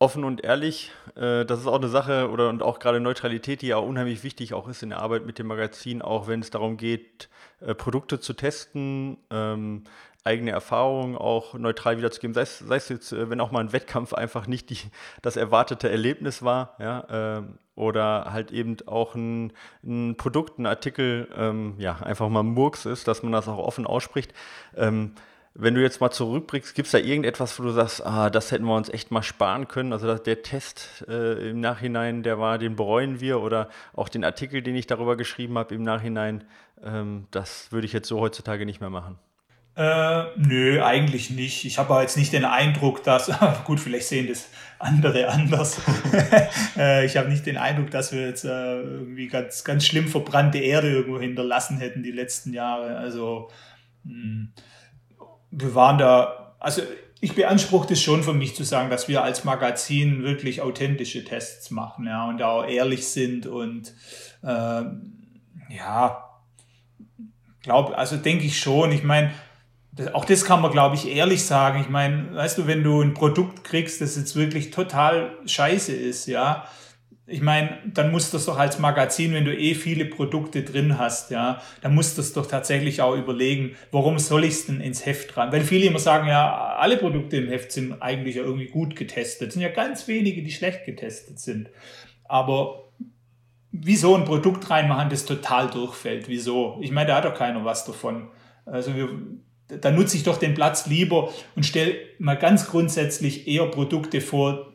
[0.01, 0.91] offen und ehrlich.
[1.15, 4.55] Äh, das ist auch eine Sache oder und auch gerade Neutralität, die ja unheimlich wichtig
[4.55, 7.29] auch ist in der Arbeit mit dem Magazin, auch wenn es darum geht,
[7.61, 9.85] äh, Produkte zu testen, ähm,
[10.25, 13.73] eigene Erfahrungen auch neutral wiederzugeben, sei es, sei es jetzt, äh, wenn auch mal ein
[13.73, 14.79] Wettkampf einfach nicht die,
[15.23, 17.43] das erwartete Erlebnis war, ja, äh,
[17.75, 19.53] oder halt eben auch ein,
[19.85, 23.87] ein Produkt, ein Artikel, ähm, ja, einfach mal Murks ist, dass man das auch offen
[23.87, 24.35] ausspricht.
[24.77, 25.13] Ähm,
[25.55, 28.65] wenn du jetzt mal zurückblickst, gibt es da irgendetwas, wo du sagst, ah, das hätten
[28.65, 29.93] wir uns echt mal sparen können?
[29.93, 34.63] Also der Test äh, im Nachhinein, der war, den bereuen wir oder auch den Artikel,
[34.63, 36.45] den ich darüber geschrieben habe im Nachhinein,
[36.85, 39.19] ähm, das würde ich jetzt so heutzutage nicht mehr machen.
[39.75, 41.65] Äh, nö, eigentlich nicht.
[41.65, 43.31] Ich habe jetzt nicht den Eindruck, dass,
[43.65, 45.81] gut, vielleicht sehen das andere anders.
[46.77, 50.59] äh, ich habe nicht den Eindruck, dass wir jetzt äh, irgendwie ganz, ganz schlimm verbrannte
[50.59, 52.97] Erde irgendwo hinterlassen hätten die letzten Jahre.
[52.97, 53.51] Also,
[54.05, 54.53] mh hm
[55.51, 56.83] wir waren da, also
[57.21, 61.71] ich beanspruche das schon für mich zu sagen, dass wir als Magazin wirklich authentische Tests
[61.71, 63.93] machen ja, und auch ehrlich sind und
[64.43, 64.83] äh,
[65.69, 66.31] ja,
[67.63, 68.93] glaube, also denke ich schon.
[68.93, 69.33] Ich meine,
[70.13, 71.81] auch das kann man, glaube ich, ehrlich sagen.
[71.81, 76.27] Ich meine, weißt du, wenn du ein Produkt kriegst, das jetzt wirklich total scheiße ist,
[76.27, 76.67] ja,
[77.31, 80.99] ich meine, dann musst du es doch als Magazin, wenn du eh viele Produkte drin
[80.99, 84.81] hast, ja, dann musst du es doch tatsächlich auch überlegen, warum soll ich es denn
[84.81, 85.53] ins Heft ran?
[85.53, 89.49] Weil viele immer sagen, ja, alle Produkte im Heft sind eigentlich irgendwie gut getestet.
[89.49, 91.71] Es sind ja ganz wenige, die schlecht getestet sind.
[92.25, 92.91] Aber
[93.71, 96.29] wieso ein Produkt reinmachen, das total durchfällt?
[96.29, 96.79] Wieso?
[96.81, 98.29] Ich meine, da hat doch keiner was davon.
[98.67, 99.09] Also wir,
[99.69, 104.70] da nutze ich doch den Platz lieber und stelle mal ganz grundsätzlich eher Produkte vor,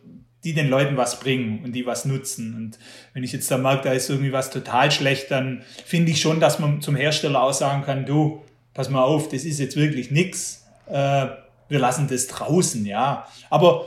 [0.45, 2.53] die den Leuten was bringen und die was nutzen.
[2.55, 2.79] Und
[3.13, 6.39] wenn ich jetzt da merke, da ist irgendwie was total schlecht, dann finde ich schon,
[6.39, 8.43] dass man zum Hersteller auch sagen kann, du,
[8.75, 10.67] pass mal auf, das ist jetzt wirklich nichts.
[10.88, 11.27] Äh,
[11.67, 13.27] wir lassen das draußen, ja.
[13.49, 13.86] Aber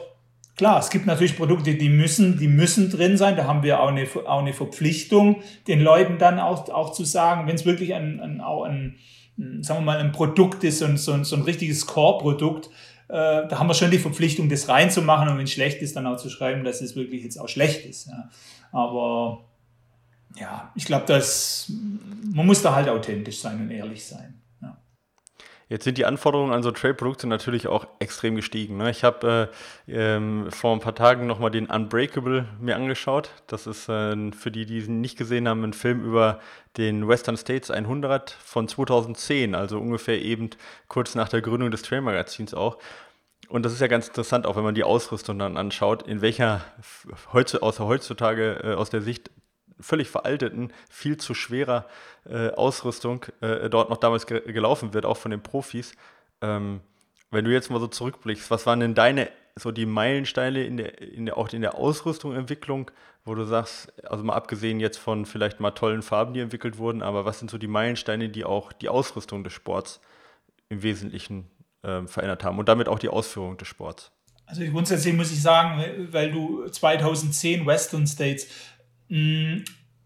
[0.56, 3.36] klar, es gibt natürlich Produkte, die müssen, die müssen drin sein.
[3.36, 7.46] Da haben wir auch eine, auch eine Verpflichtung, den Leuten dann auch, auch zu sagen,
[7.46, 8.96] wenn es wirklich ein, ein, auch ein,
[9.60, 12.68] sagen wir mal, ein Produkt ist, so so ein, so ein richtiges Core-Produkt,
[13.08, 16.18] da haben wir schon die Verpflichtung, das reinzumachen und wenn es schlecht ist, dann auch
[16.18, 18.08] zu schreiben, dass es wirklich jetzt auch schlecht ist.
[18.08, 18.28] Ja.
[18.70, 19.44] Aber
[20.36, 21.72] ja, ich glaube, dass
[22.32, 24.34] man muss da halt authentisch sein und ehrlich sein.
[25.68, 28.78] Jetzt sind die Anforderungen an so Trade-Produkte natürlich auch extrem gestiegen.
[28.78, 28.90] Ne?
[28.90, 29.50] Ich habe
[29.86, 33.30] äh, ähm, vor ein paar Tagen nochmal den Unbreakable mir angeschaut.
[33.48, 36.40] Das ist äh, für die, die ihn nicht gesehen haben, ein Film über
[36.78, 40.50] den Western States 100 von 2010, also ungefähr eben
[40.86, 42.78] kurz nach der Gründung des Trail-Magazins auch.
[43.48, 46.62] Und das ist ja ganz interessant, auch wenn man die Ausrüstung dann anschaut, in welcher
[47.32, 49.30] außer heutzutage äh, aus der Sicht
[49.80, 51.86] völlig veralteten, viel zu schwerer
[52.28, 55.92] äh, Ausrüstung äh, dort noch damals ge gelaufen wird, auch von den Profis.
[56.40, 56.80] Ähm,
[57.30, 61.00] wenn du jetzt mal so zurückblickst, was waren denn deine so die Meilensteine in der,
[61.00, 62.90] in der, auch in der Ausrüstung, Entwicklung,
[63.24, 67.02] wo du sagst, also mal abgesehen jetzt von vielleicht mal tollen Farben, die entwickelt wurden,
[67.02, 70.00] aber was sind so die Meilensteine, die auch die Ausrüstung des Sports
[70.68, 71.50] im Wesentlichen
[71.82, 74.10] äh, verändert haben und damit auch die Ausführung des Sports?
[74.46, 78.48] Also grundsätzlich muss ich sagen, weil du 2010 Western States,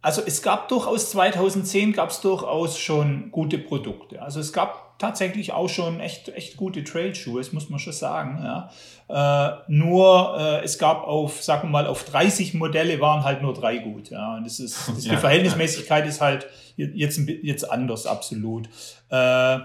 [0.03, 4.21] also es gab durchaus 2010 gab es durchaus schon gute Produkte.
[4.21, 8.41] Also es gab tatsächlich auch schon echt, echt gute Trailschuhe, das muss man schon sagen.
[8.43, 8.71] Ja.
[9.09, 13.55] Äh, nur äh, es gab auf, sagen wir mal, auf 30 Modelle waren halt nur
[13.55, 14.11] drei gut.
[14.11, 14.37] Ja.
[14.37, 18.67] Und das ist, das, die Verhältnismäßigkeit ist halt jetzt, jetzt anders, absolut.
[19.09, 19.59] Äh,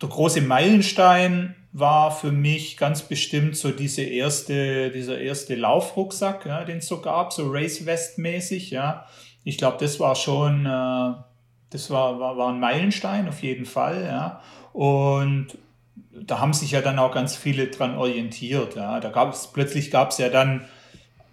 [0.00, 6.64] der große Meilenstein war für mich ganz bestimmt so diese erste, dieser erste Laufrucksack, ja,
[6.64, 9.06] den es so gab, so Race West mäßig, ja.
[9.42, 11.14] Ich glaube, das war schon, äh,
[11.70, 14.40] das war, war, war ein Meilenstein auf jeden Fall, ja.
[14.72, 15.58] Und
[16.12, 19.00] da haben sich ja dann auch ganz viele dran orientiert, ja.
[19.00, 20.64] Da gab es, plötzlich gab es ja dann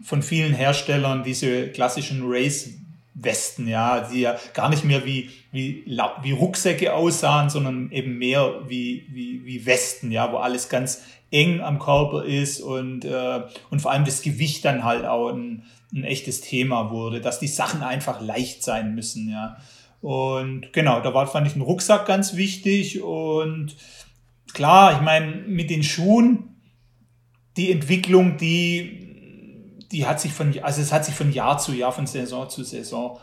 [0.03, 2.80] von vielen Herstellern diese klassischen Race
[3.23, 8.61] Westen, ja, die ja gar nicht mehr wie, wie, wie Rucksäcke aussahen, sondern eben mehr
[8.67, 13.81] wie, wie, wie Westen, ja, wo alles ganz eng am Körper ist und, äh, und
[13.81, 17.83] vor allem das Gewicht dann halt auch ein, ein echtes Thema wurde, dass die Sachen
[17.83, 19.57] einfach leicht sein müssen, ja.
[20.01, 23.75] Und genau, da war, fand ich ein Rucksack ganz wichtig und
[24.53, 26.55] klar, ich meine, mit den Schuhen,
[27.55, 29.00] die Entwicklung, die
[29.91, 32.63] die hat sich von, also es hat sich von Jahr zu Jahr, von Saison zu
[32.63, 33.19] Saison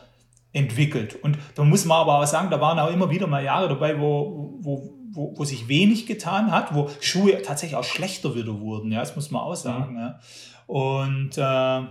[0.53, 1.15] entwickelt.
[1.23, 3.99] Und da muss man aber auch sagen, da waren auch immer wieder mal Jahre dabei,
[3.99, 8.93] wo, wo, wo, wo sich wenig getan hat, wo Schuhe tatsächlich auch schlechter wieder wurden.
[8.93, 9.95] Ja, das muss man auch sagen.
[9.95, 9.99] Mhm.
[9.99, 10.21] Ja.
[10.67, 11.89] Und äh,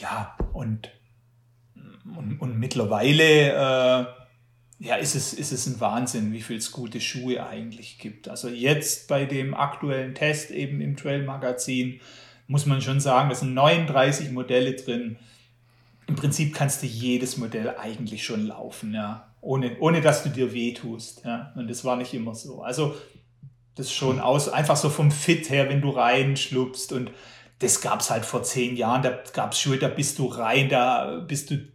[0.00, 0.90] ja, und,
[2.16, 4.06] und, und mittlerweile äh,
[4.80, 8.28] ja, ist es, ist es ein Wahnsinn, wie viel es gute Schuhe eigentlich gibt.
[8.28, 12.00] Also jetzt bei dem aktuellen Test eben im Trail Magazin
[12.50, 15.18] muss man schon sagen, da sind 39 Modelle drin.
[16.08, 20.52] Im Prinzip kannst du jedes Modell eigentlich schon laufen, ja, ohne, ohne dass du dir
[20.52, 21.22] wehtust.
[21.24, 21.52] Ja.
[21.54, 22.62] Und das war nicht immer so.
[22.62, 22.96] Also
[23.76, 27.12] das ist schon aus, einfach so vom Fit her, wenn du reinschlupst und
[27.60, 30.68] das gab es halt vor zehn Jahren, da gab es Schuhe, da bist du rein,
[30.68, 31.68] da bist du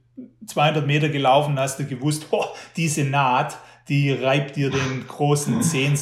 [0.45, 2.43] 200 Meter gelaufen, hast du gewusst, oh,
[2.75, 3.57] diese Naht,
[3.87, 5.95] die reibt dir den großen Zehen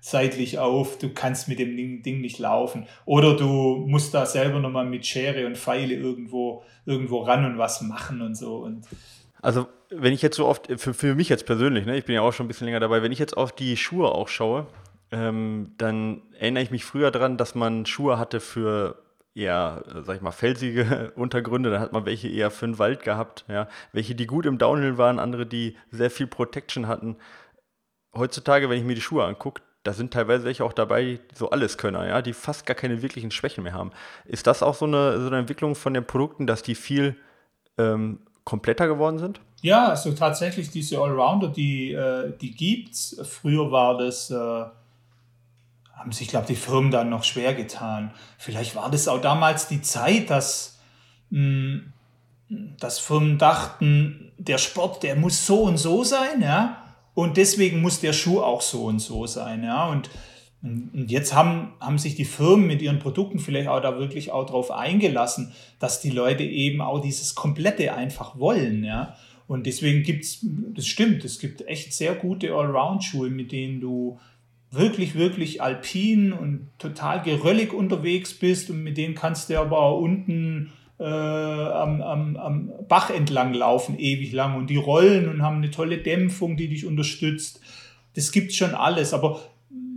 [0.00, 2.86] seitlich auf, du kannst mit dem Ding nicht laufen.
[3.04, 7.82] Oder du musst da selber nochmal mit Schere und Pfeile irgendwo, irgendwo ran und was
[7.82, 8.56] machen und so.
[8.58, 8.86] Und
[9.42, 12.22] also, wenn ich jetzt so oft, für, für mich jetzt persönlich, ne, ich bin ja
[12.22, 14.66] auch schon ein bisschen länger dabei, wenn ich jetzt auf die Schuhe auch schaue,
[15.12, 19.02] ähm, dann erinnere ich mich früher daran, dass man Schuhe hatte für
[19.34, 23.44] eher, sag ich mal, felsige Untergründe, dann hat man welche eher für den Wald gehabt,
[23.48, 27.16] ja, welche, die gut im Downhill waren, andere, die sehr viel Protection hatten.
[28.14, 32.06] Heutzutage, wenn ich mir die Schuhe angucke, da sind teilweise welche auch dabei, so Alleskönner,
[32.06, 33.92] ja, die fast gar keine wirklichen Schwächen mehr haben.
[34.26, 37.16] Ist das auch so eine, so eine Entwicklung von den Produkten, dass die viel
[37.78, 39.40] ähm, kompletter geworden sind?
[39.62, 43.20] Ja, also tatsächlich diese Allrounder, die, äh, die gibt's.
[43.24, 48.12] Früher war das, äh, haben sich, glaube ich, die Firmen dann noch schwer getan.
[48.38, 50.78] Vielleicht war das auch damals die Zeit, dass,
[51.30, 51.82] mh,
[52.48, 56.79] hm, dass Firmen dachten, der Sport, der muss so und so sein, ja.
[57.14, 59.86] Und deswegen muss der Schuh auch so und so sein, ja.
[59.88, 60.10] Und,
[60.62, 64.46] und jetzt haben, haben sich die Firmen mit ihren Produkten vielleicht auch da wirklich auch
[64.46, 69.16] drauf eingelassen, dass die Leute eben auch dieses Komplette einfach wollen, ja.
[69.48, 70.46] Und deswegen gibt es,
[70.76, 74.20] das stimmt, es gibt echt sehr gute Allround-Schuhe, mit denen du
[74.70, 80.00] wirklich, wirklich alpin und total geröllig unterwegs bist und mit denen kannst du aber auch
[80.00, 84.56] unten äh, am, am, am Bach entlang laufen, ewig lang.
[84.56, 87.60] Und die rollen und haben eine tolle Dämpfung, die dich unterstützt.
[88.14, 89.14] Das gibt schon alles.
[89.14, 89.40] Aber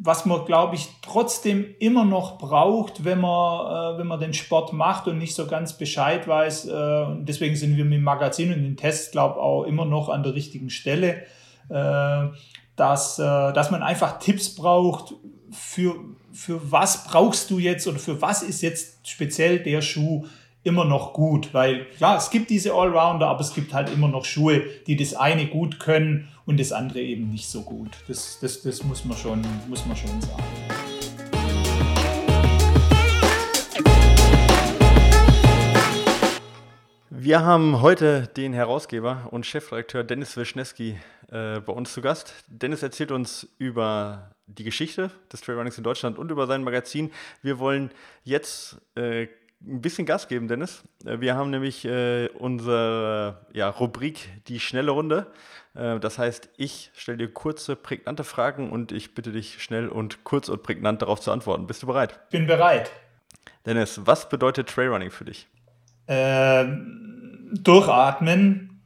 [0.02, 4.74] was man, glaube ich, trotzdem immer noch braucht, wenn man, äh, wenn man den Sport
[4.74, 6.66] macht und nicht so ganz Bescheid weiß.
[6.68, 10.10] Äh, deswegen sind wir mit dem Magazin und den Tests, glaube ich, auch immer noch
[10.10, 11.24] an der richtigen Stelle,
[11.70, 12.28] äh,
[12.76, 15.16] dass, äh, dass man einfach Tipps braucht
[15.52, 15.96] für,
[16.32, 20.26] für was brauchst du jetzt oder für was ist jetzt speziell der Schuh
[20.64, 24.24] immer noch gut, weil klar, es gibt diese Allrounder, aber es gibt halt immer noch
[24.24, 27.90] Schuhe, die das eine gut können und das andere eben nicht so gut.
[28.08, 30.44] Das, das, das muss, man schon, muss man schon sagen.
[37.10, 40.98] Wir haben heute den Herausgeber und Chefredakteur Dennis Wischnewski
[41.30, 42.34] äh, bei uns zu Gast.
[42.48, 47.12] Dennis erzählt uns über die Geschichte des Trailrunnings in Deutschland und über sein Magazin.
[47.42, 47.92] Wir wollen
[48.24, 49.28] jetzt äh,
[49.66, 50.84] ein bisschen Gas geben, Dennis.
[51.06, 55.28] Äh, wir haben nämlich äh, unsere ja, Rubrik Die schnelle Runde.
[55.76, 60.24] Äh, das heißt, ich stelle dir kurze, prägnante Fragen und ich bitte dich schnell und
[60.24, 61.68] kurz und prägnant darauf zu antworten.
[61.68, 62.30] Bist du bereit?
[62.30, 62.92] Bin bereit.
[63.66, 65.48] Dennis, was bedeutet Trailrunning für dich?
[66.08, 66.66] Äh,
[67.54, 68.82] durchatmen,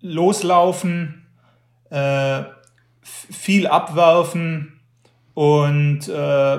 [0.00, 1.26] loslaufen,
[1.90, 2.42] äh,
[3.02, 4.80] viel abwerfen
[5.34, 6.58] und äh,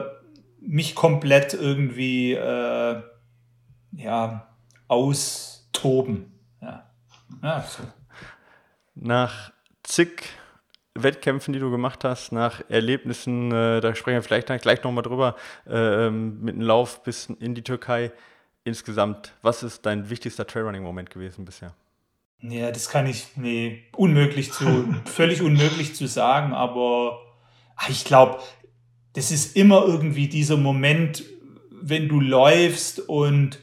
[0.68, 3.02] mich komplett irgendwie äh,
[3.94, 4.48] ja,
[4.88, 6.34] austoben.
[6.62, 6.90] Ja.
[7.42, 7.84] ja so.
[8.96, 9.52] Nach
[9.84, 10.24] zig
[10.94, 15.36] Wettkämpfen, die du gemacht hast, nach Erlebnissen, äh, da sprechen wir vielleicht gleich nochmal drüber,
[15.68, 18.12] äh, mit dem Lauf bis in die Türkei.
[18.64, 21.74] Insgesamt, was ist dein wichtigster Trailrunning-Moment gewesen bisher?
[22.42, 27.22] Ja, das kann ich, nee, unmöglich zu, völlig unmöglich zu sagen, aber
[27.90, 28.40] ich glaube,
[29.18, 31.24] das ist immer irgendwie dieser Moment,
[31.72, 33.58] wenn du läufst und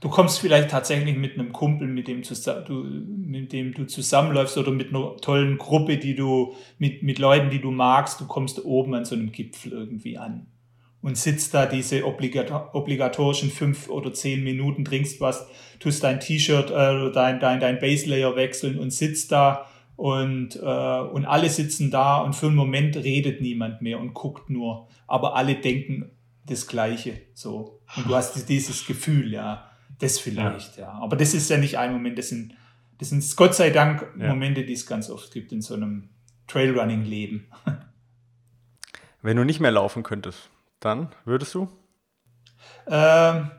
[0.00, 4.70] du kommst vielleicht tatsächlich mit einem Kumpel, mit dem, du, mit dem du zusammenläufst oder
[4.70, 8.94] mit einer tollen Gruppe, die du, mit, mit Leuten, die du magst, du kommst oben
[8.94, 10.48] an so einem Gipfel irgendwie an
[11.00, 15.46] und sitzt da diese obligatorischen fünf oder zehn Minuten, trinkst was,
[15.80, 19.67] tust dein T-Shirt äh, dein, dein, dein Base Layer wechseln und sitzt da
[19.98, 24.48] und, äh, und alle sitzen da und für einen Moment redet niemand mehr und guckt
[24.48, 24.86] nur.
[25.08, 26.12] Aber alle denken
[26.46, 27.20] das Gleiche.
[27.34, 27.80] So.
[27.96, 29.68] Und du hast dieses Gefühl, ja.
[29.98, 30.84] Das vielleicht, ja.
[30.84, 30.92] ja.
[30.92, 32.54] Aber das ist ja nicht ein Moment, das sind,
[32.98, 34.28] das sind Gott sei Dank ja.
[34.28, 36.10] Momente, die es ganz oft gibt in so einem
[36.46, 37.48] Trailrunning-Leben.
[39.22, 41.66] Wenn du nicht mehr laufen könntest, dann würdest du?
[42.86, 43.50] Ähm,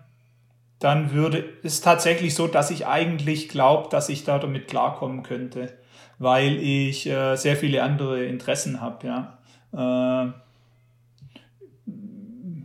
[0.79, 5.78] dann würde es tatsächlich so, dass ich eigentlich glaube, dass ich da damit klarkommen könnte
[6.19, 9.07] weil ich äh, sehr viele andere Interessen habe.
[9.07, 9.39] Ja.
[9.73, 10.31] Äh,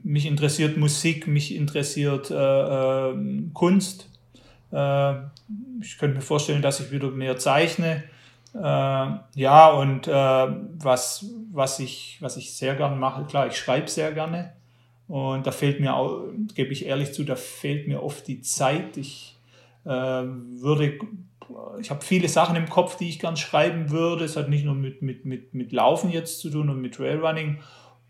[0.03, 3.15] mich interessiert Musik, mich interessiert äh, äh
[3.55, 4.11] Kunst.
[4.73, 5.15] Äh,
[5.81, 8.05] ich könnte mir vorstellen, dass ich wieder mehr zeichne.
[8.55, 14.13] Äh, ja, und was, was, ich, was ich sehr gerne mache, klar, ich schreibe sehr
[14.13, 14.53] gerne.
[15.07, 18.97] Und da fehlt mir auch, gebe ich ehrlich zu, da fehlt mir oft die Zeit.
[18.97, 19.37] Ich
[19.85, 20.99] würde
[21.81, 24.25] ich habe viele Sachen im Kopf, die ich gern schreiben würde.
[24.25, 27.61] Es hat nicht nur mit, mit, mit, mit Laufen jetzt zu tun und mit Trailrunning.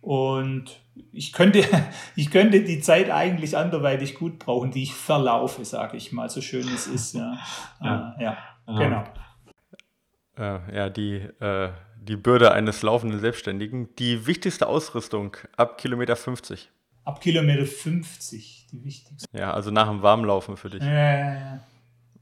[0.01, 0.81] Und
[1.13, 1.65] ich könnte,
[2.17, 6.41] ich könnte die Zeit eigentlich anderweitig gut brauchen, die ich verlaufe, sage ich mal, so
[6.41, 7.15] schön es ist.
[7.15, 7.39] Ja,
[7.83, 8.15] ja.
[8.19, 8.39] Äh, ja.
[8.67, 9.05] genau.
[10.37, 13.95] Äh, ja, die, äh, die Bürde eines laufenden Selbstständigen.
[13.97, 16.71] Die wichtigste Ausrüstung ab Kilometer 50.
[17.05, 19.29] Ab Kilometer 50, die wichtigste.
[19.37, 20.83] Ja, also nach dem Warmlaufen für dich.
[20.83, 21.61] Ja, ja, ja.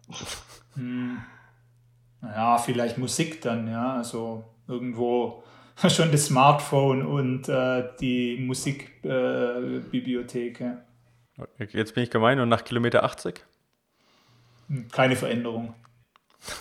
[0.75, 1.23] Hm.
[2.23, 3.97] Ja, vielleicht Musik dann, ja.
[3.97, 5.43] Also irgendwo
[5.89, 10.61] schon das Smartphone und äh, die Musikbibliothek.
[10.61, 10.79] Äh, ja.
[11.59, 13.45] Jetzt bin ich gemein und nach Kilometer 80?
[14.69, 15.75] Hm, keine Veränderung.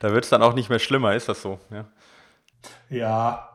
[0.00, 1.58] da wird es dann auch nicht mehr schlimmer, ist das so?
[1.70, 1.84] Ja.
[2.90, 3.50] ja.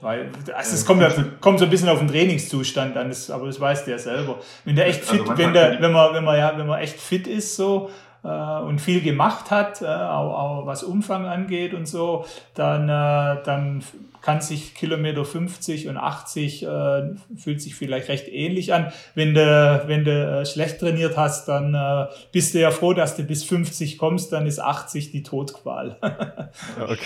[0.00, 1.02] Weil also es kommt,
[1.42, 4.40] kommt so ein bisschen auf den Trainingszustand an, das, aber das weißt du ja selber.
[4.64, 6.80] Wenn der echt also fit, also wenn, der, wenn, man, wenn, man, ja, wenn man
[6.80, 7.90] echt fit ist so
[8.28, 13.82] und viel gemacht hat, äh, auch, auch was Umfang angeht und so, dann, äh, dann
[14.22, 17.02] kann sich Kilometer 50 und 80 äh,
[17.36, 18.92] fühlt sich vielleicht recht ähnlich an.
[19.14, 23.16] Wenn du, wenn du äh, schlecht trainiert hast, dann äh, bist du ja froh, dass
[23.16, 25.96] du bis 50 kommst, dann ist 80 die Todqual.
[26.80, 26.98] okay.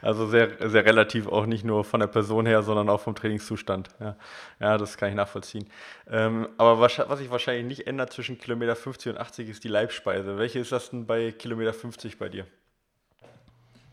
[0.00, 3.88] Also sehr, sehr relativ auch nicht nur von der Person her, sondern auch vom Trainingszustand.
[4.00, 4.16] Ja,
[4.60, 5.66] ja das kann ich nachvollziehen.
[6.10, 9.68] Ähm, aber was, was sich wahrscheinlich nicht ändert zwischen Kilometer 50 und 80 ist die
[9.68, 10.38] Leibspeise.
[10.38, 12.46] Welche ist das denn bei Kilometer 50 bei dir?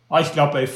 [0.09, 0.67] Ah, ich glaube, bei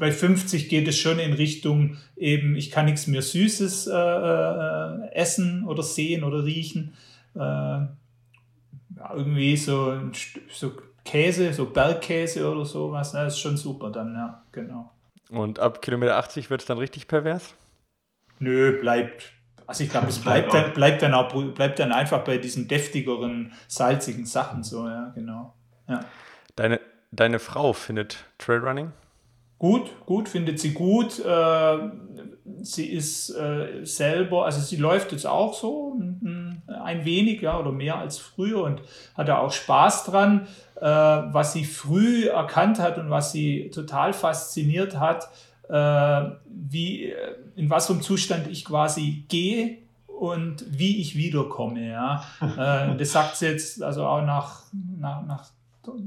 [0.00, 5.12] bei 50 geht es schon in Richtung eben, ich kann nichts mehr Süßes äh, äh,
[5.12, 6.94] essen oder sehen oder riechen.
[7.34, 7.80] Äh,
[9.14, 10.10] irgendwie so,
[10.50, 10.72] so
[11.04, 14.90] Käse, so Bergkäse oder sowas, das ist schon super dann, ja, genau.
[15.30, 17.54] Und ab Kilometer 80 wird es dann richtig pervers?
[18.38, 19.32] Nö, bleibt.
[19.66, 23.52] Also ich glaube, es bleibt dann, bleibt, dann auch, bleibt dann einfach bei diesen deftigeren,
[23.68, 25.54] salzigen Sachen so, ja, genau.
[25.88, 26.00] Ja.
[26.56, 26.80] Deine,
[27.12, 28.92] deine Frau findet Trailrunning?
[29.60, 31.22] Gut, gut, findet sie gut.
[31.22, 31.78] Äh,
[32.62, 36.00] sie ist äh, selber, also sie läuft jetzt auch so
[36.66, 38.80] ein wenig, ja, oder mehr als früher und
[39.14, 40.48] hat da auch Spaß dran.
[40.76, 45.28] Äh, was sie früh erkannt hat und was sie total fasziniert hat,
[45.68, 47.12] wie,
[47.54, 51.88] in was für einem Zustand ich quasi gehe und wie ich wiederkomme.
[51.88, 52.24] Ja.
[52.98, 54.64] das sagt sie jetzt also auch nach,
[54.98, 55.44] nach, nach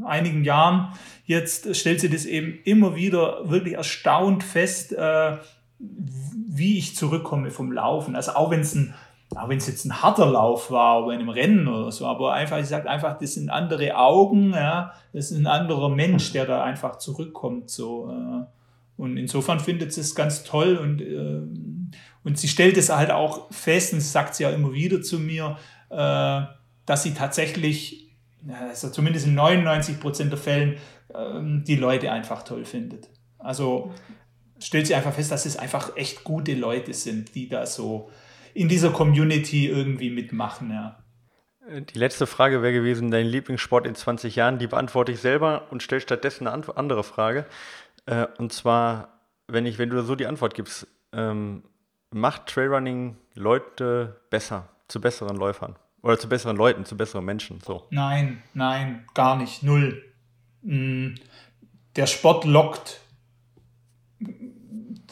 [0.06, 0.94] einigen Jahren
[1.26, 5.38] jetzt stellt sie das eben immer wieder wirklich erstaunt fest, äh,
[5.80, 8.16] wie ich zurückkomme vom Laufen.
[8.16, 8.94] Also auch wenn es ein
[9.36, 12.34] auch wenn es jetzt ein harter Lauf war oder in einem Rennen oder so, aber
[12.34, 16.46] einfach, ich sage einfach, das sind andere Augen, ja, das ist ein anderer Mensch, der
[16.46, 18.12] da einfach zurückkommt, so.
[18.12, 18.46] Äh,
[18.96, 21.42] und insofern findet sie es ganz toll und, äh,
[22.24, 25.20] und sie stellt es halt auch fest, und das sagt sie ja immer wieder zu
[25.20, 25.58] mir,
[25.90, 26.42] äh,
[26.86, 28.13] dass sie tatsächlich
[28.50, 30.78] also zumindest in 99 Prozent der Fällen,
[31.14, 33.10] ähm, die Leute einfach toll findet.
[33.38, 33.94] Also
[34.60, 38.10] stellt sie einfach fest, dass es einfach echt gute Leute sind, die da so
[38.54, 41.00] in dieser Community irgendwie mitmachen, ja.
[41.70, 45.82] Die letzte Frage wäre gewesen, dein Lieblingssport in 20 Jahren, die beantworte ich selber und
[45.82, 47.46] stelle stattdessen eine andere Frage.
[48.06, 51.64] Äh, und zwar, wenn, ich, wenn du so die Antwort gibst, ähm,
[52.12, 55.78] macht Trailrunning Leute besser, zu besseren Läufern?
[56.04, 57.62] Oder zu besseren Leuten, zu besseren Menschen.
[57.62, 57.88] So.
[57.90, 59.64] Nein, nein, gar nicht.
[59.64, 60.04] Null.
[60.62, 61.16] Mm,
[61.96, 63.00] der Sport lockt.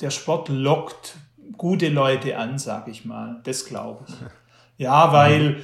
[0.01, 1.15] Der Sport lockt
[1.57, 3.39] gute Leute an, sag ich mal.
[3.43, 4.13] Das glaube ich.
[4.77, 5.61] Ja, weil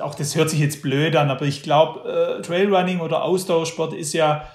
[0.00, 4.14] auch das hört sich jetzt blöd an, aber ich glaube, äh, Trailrunning oder Ausdauersport ist
[4.14, 4.48] ja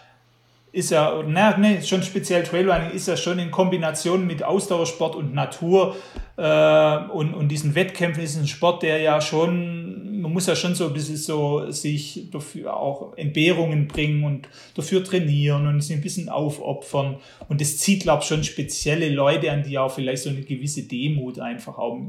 [0.73, 5.33] ist ja, na, nee, schon speziell Trailrunning ist ja schon in Kombination mit Ausdauersport und
[5.33, 5.97] Natur
[6.37, 10.73] äh, und, und diesen Wettkämpfen ist ein Sport, der ja schon, man muss ja schon
[10.73, 16.01] so ein bisschen so sich dafür auch Entbehrungen bringen und dafür trainieren und sich ein
[16.01, 17.17] bisschen aufopfern.
[17.49, 20.83] Und das zieht, glaube ich, schon spezielle Leute an, die auch vielleicht so eine gewisse
[20.83, 21.99] Demut einfach auch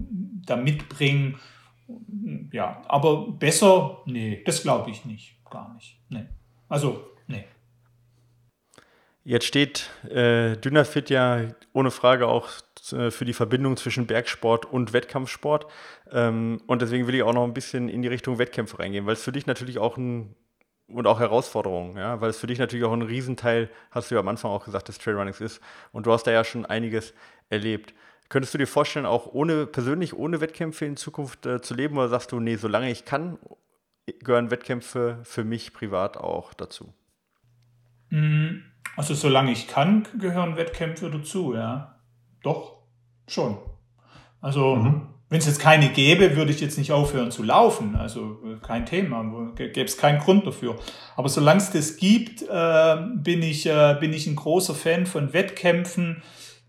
[0.47, 1.35] da mitbringen.
[2.53, 5.99] Ja, aber besser, nee, das glaube ich nicht, gar nicht.
[6.11, 6.27] Nee.
[6.69, 7.13] Also
[9.25, 11.43] Jetzt steht äh, Dynafit ja
[11.73, 12.49] ohne Frage auch
[12.93, 15.67] äh, für die Verbindung zwischen Bergsport und Wettkampfsport.
[16.11, 19.15] Ähm, und deswegen will ich auch noch ein bisschen in die Richtung Wettkämpfe reingehen, weil
[19.15, 20.35] es für dich natürlich auch ein
[20.89, 24.21] und auch Herausforderungen, ja, weil es für dich natürlich auch ein Riesenteil, hast du ja
[24.21, 25.61] am Anfang auch gesagt, des Trailrunnings ist.
[25.93, 27.15] Und du hast da ja schon einiges
[27.49, 27.95] erlebt.
[28.29, 32.09] Könntest du dir vorstellen, auch ohne persönlich ohne Wettkämpfe in Zukunft äh, zu leben, oder
[32.09, 33.39] sagst du, nee, solange ich kann,
[34.21, 36.93] gehören Wettkämpfe für mich privat auch dazu?
[38.11, 38.72] Mhm.
[38.97, 41.97] Also solange ich kann, gehören Wettkämpfe dazu, ja.
[42.43, 42.79] Doch,
[43.27, 43.57] schon.
[44.41, 45.09] Also mhm.
[45.29, 47.97] wenn es jetzt keine gäbe, würde ich jetzt nicht aufhören zu laufen.
[47.97, 50.77] Also kein Thema, gäbe es keinen Grund dafür.
[51.17, 55.33] Aber solange es das gibt, äh, bin, ich, äh, bin ich ein großer Fan von
[55.33, 56.23] Wettkämpfen.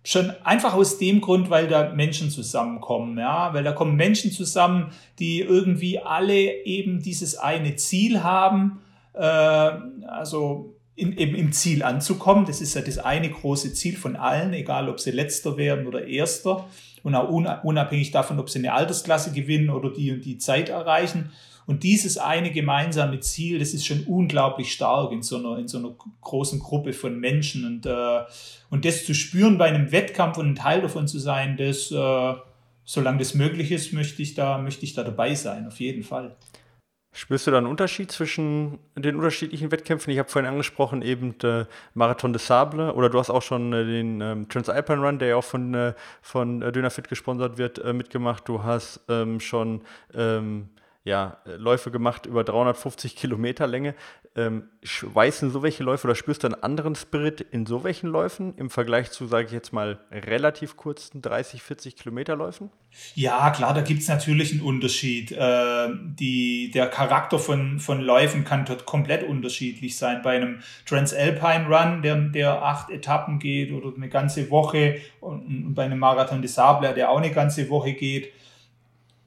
[0.05, 4.91] Schon einfach aus dem Grund, weil da Menschen zusammenkommen, ja, weil da kommen Menschen zusammen,
[5.17, 8.81] die irgendwie alle eben dieses eine Ziel haben.
[9.13, 12.45] Äh, also in, eben im Ziel anzukommen.
[12.45, 16.05] Das ist ja das eine große Ziel von allen, egal ob sie letzter werden oder
[16.07, 16.67] erster.
[17.01, 17.29] Und auch
[17.63, 21.31] unabhängig davon, ob sie eine Altersklasse gewinnen oder die und die Zeit erreichen.
[21.65, 25.77] Und dieses eine gemeinsame Ziel, das ist schon unglaublich stark in so einer, in so
[25.77, 27.65] einer großen Gruppe von Menschen.
[27.65, 28.21] Und, äh,
[28.69, 32.33] und das zu spüren bei einem Wettkampf und ein Teil davon zu sein, das, äh,
[32.85, 36.35] solange das möglich ist, möchte ich, da, möchte ich da dabei sein, auf jeden Fall.
[37.15, 40.11] Spürst du da einen Unterschied zwischen den unterschiedlichen Wettkämpfen?
[40.11, 43.85] Ich habe vorhin angesprochen, eben äh, Marathon des Sable oder du hast auch schon äh,
[43.85, 45.93] den ähm, Transalpine Run, der ja auch von, äh,
[46.23, 48.47] von äh, Dönerfit gesponsert wird, äh, mitgemacht.
[48.47, 49.81] Du hast ähm, schon
[50.15, 50.69] ähm,
[51.05, 53.93] ja, Läufe gemacht über 350 Kilometer Länge.
[54.35, 58.55] Ähm, schweißen so welche Läufe oder spürst du einen anderen Spirit in so welchen Läufen
[58.55, 62.71] im Vergleich zu, sage ich jetzt mal, relativ kurzen 30, 40 Kilometer Läufen?
[63.15, 65.33] Ja, klar, da gibt es natürlich einen Unterschied.
[65.33, 70.21] Äh, die, der Charakter von, von Läufen kann dort komplett unterschiedlich sein.
[70.23, 75.73] Bei einem Transalpine Run, der, der acht Etappen geht oder eine ganze Woche und, und
[75.75, 78.31] bei einem Marathon des Sable, der auch eine ganze Woche geht,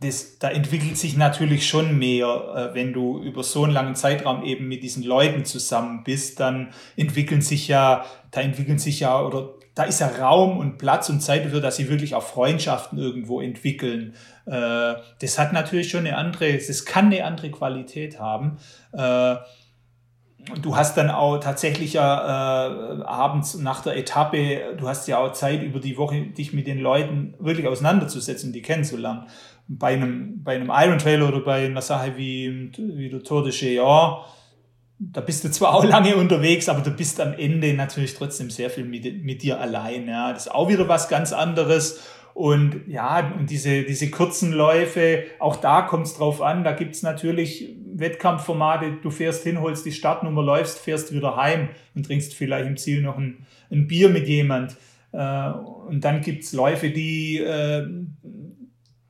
[0.00, 4.44] das, da entwickelt sich natürlich schon mehr, äh, wenn du über so einen langen Zeitraum
[4.44, 9.54] eben mit diesen Leuten zusammen bist, dann entwickeln sich ja, da entwickeln sich ja, oder
[9.74, 13.40] da ist ja Raum und Platz und Zeit dafür, dass sie wirklich auch Freundschaften irgendwo
[13.40, 14.14] entwickeln.
[14.46, 18.58] Äh, das hat natürlich schon eine andere, das kann eine andere Qualität haben.
[18.92, 19.36] Äh,
[20.62, 25.32] du hast dann auch tatsächlich ja äh, abends nach der Etappe, du hast ja auch
[25.32, 29.26] Zeit über die Woche, dich mit den Leuten wirklich auseinanderzusetzen, die kennenzulernen
[29.68, 33.52] bei einem, bei einem Iron Trail oder bei einer Sache wie, wie der Tour de
[33.52, 34.24] Géant,
[34.98, 38.70] da bist du zwar auch lange unterwegs, aber du bist am Ende natürlich trotzdem sehr
[38.70, 40.08] viel mit, mit dir allein.
[40.08, 40.32] Ja.
[40.32, 42.00] Das ist auch wieder was ganz anderes.
[42.34, 46.64] Und ja, und diese, diese kurzen Läufe, auch da kommt es drauf an.
[46.64, 48.98] Da gibt es natürlich Wettkampfformate.
[49.02, 53.00] Du fährst hin, holst die Startnummer, läufst, fährst wieder heim und trinkst vielleicht im Ziel
[53.00, 54.76] noch ein, ein Bier mit jemand.
[55.12, 57.86] Äh, und dann gibt es Läufe, die, äh,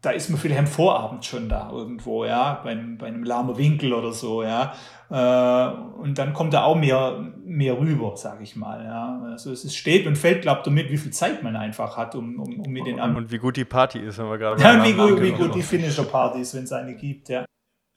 [0.03, 3.57] da ist man vielleicht am Vorabend schon da irgendwo, ja, bei einem, bei einem lahmer
[3.57, 4.75] Winkel oder so, ja.
[5.09, 8.85] Äh, und dann kommt da auch mehr, mehr rüber, sage ich mal.
[8.85, 9.21] Ja.
[9.33, 12.39] Also es steht und fällt, glaube ich, damit, wie viel Zeit man einfach hat, um,
[12.39, 13.25] um, um mit den anderen.
[13.25, 15.63] Und wie gut die Party ist, wenn wir gerade ja, wie, gut, wie gut die
[15.63, 17.45] Finisher-Party ist, wenn es eine gibt, ja.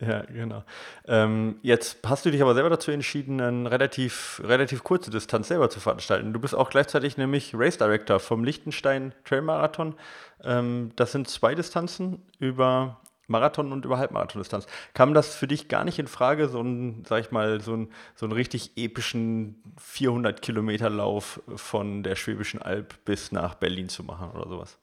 [0.01, 0.63] Ja, genau.
[1.07, 5.69] Ähm, jetzt hast du dich aber selber dazu entschieden, eine relativ, relativ kurze Distanz selber
[5.69, 6.31] zu veranstalten.
[6.31, 9.95] Du bist auch gleichzeitig nämlich Race Director vom Liechtenstein Trail Marathon.
[10.41, 14.67] Ähm, das sind zwei Distanzen über Marathon und über Halbmarathon-Distanz.
[14.93, 17.91] Kam das für dich gar nicht in Frage, so einen, sag ich mal, so einen,
[18.15, 24.03] so einen richtig epischen 400 Kilometer Lauf von der Schwäbischen Alb bis nach Berlin zu
[24.03, 24.79] machen oder sowas?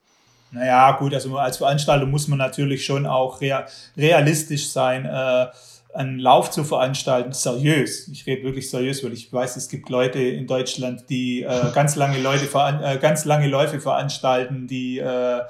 [0.51, 5.47] Naja, gut, also als Veranstalter muss man natürlich schon auch realistisch sein, äh,
[5.93, 8.07] einen Lauf zu veranstalten, seriös.
[8.07, 11.95] Ich rede wirklich seriös, weil ich weiß, es gibt Leute in Deutschland, die äh, ganz
[11.95, 15.41] lange Leute äh, ganz lange Läufe veranstalten, die äh,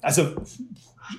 [0.00, 0.36] also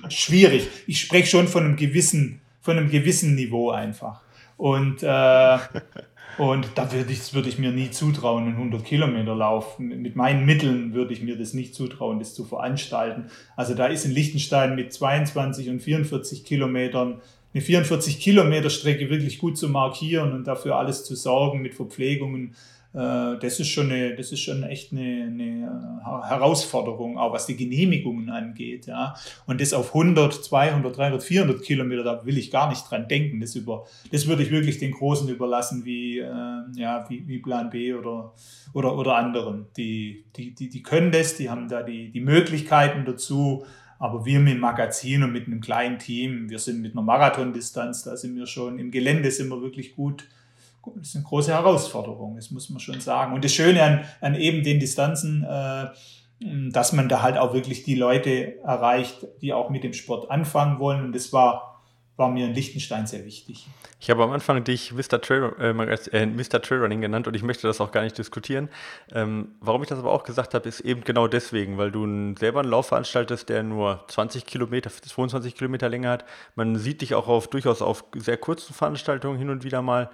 [0.08, 0.68] schwierig.
[0.86, 4.22] Ich spreche schon von einem gewissen, von einem gewissen Niveau einfach.
[4.56, 5.06] Und äh,
[6.38, 9.78] Und da würde ich, würde ich mir nie zutrauen, einen 100 Kilometer Lauf.
[9.80, 13.24] Mit meinen Mitteln würde ich mir das nicht zutrauen, das zu veranstalten.
[13.56, 17.20] Also da ist in Liechtenstein mit 22 und 44 Kilometern
[17.54, 22.54] eine 44 Kilometer Strecke wirklich gut zu markieren und dafür alles zu sorgen mit Verpflegungen
[22.92, 27.56] das ist schon, eine, das ist schon echt eine, eine, äh, Herausforderung, auch was die
[27.56, 28.86] Genehmigungen angeht.
[28.86, 29.14] Ja.
[29.46, 33.40] Und das auf 100, 200, 300, 400 Kilometer, da will ich gar nicht dran denken.
[33.40, 37.68] Das, über, das würde ich wirklich den Großen überlassen, wie, äh, ja, wie, wie Plan
[37.68, 38.32] B oder,
[38.72, 39.66] oder, oder anderen.
[39.76, 43.64] Die, die, die, die können das, die haben da die, die Möglichkeiten dazu.
[43.98, 48.04] Aber wir mit dem Magazin und mit einem kleinen Team, wir sind mit einer Marathondistanz,
[48.04, 50.28] da sind wir schon im Gelände, sind wir wirklich gut
[51.00, 53.34] ist eine große Herausforderung, das muss man schon sagen.
[53.34, 55.86] Und das Schöne an, an eben den Distanzen, äh,
[56.70, 60.78] dass man da halt auch wirklich die Leute erreicht, die auch mit dem Sport anfangen
[60.78, 61.04] wollen.
[61.04, 61.82] Und das war,
[62.16, 63.66] war mir in Liechtenstein sehr wichtig.
[64.00, 65.20] Ich habe am Anfang dich Mr.
[65.20, 65.70] Trail, äh,
[66.16, 66.62] äh, Mr.
[66.62, 68.68] Trailrunning genannt und ich möchte das auch gar nicht diskutieren.
[69.12, 72.06] Ähm, warum ich das aber auch gesagt habe, ist eben genau deswegen, weil du
[72.38, 76.24] selber einen Lauf veranstaltest, der nur 20 Kilometer, 22 Kilometer Länge hat.
[76.54, 80.10] Man sieht dich auch auf durchaus auf sehr kurzen Veranstaltungen hin und wieder mal.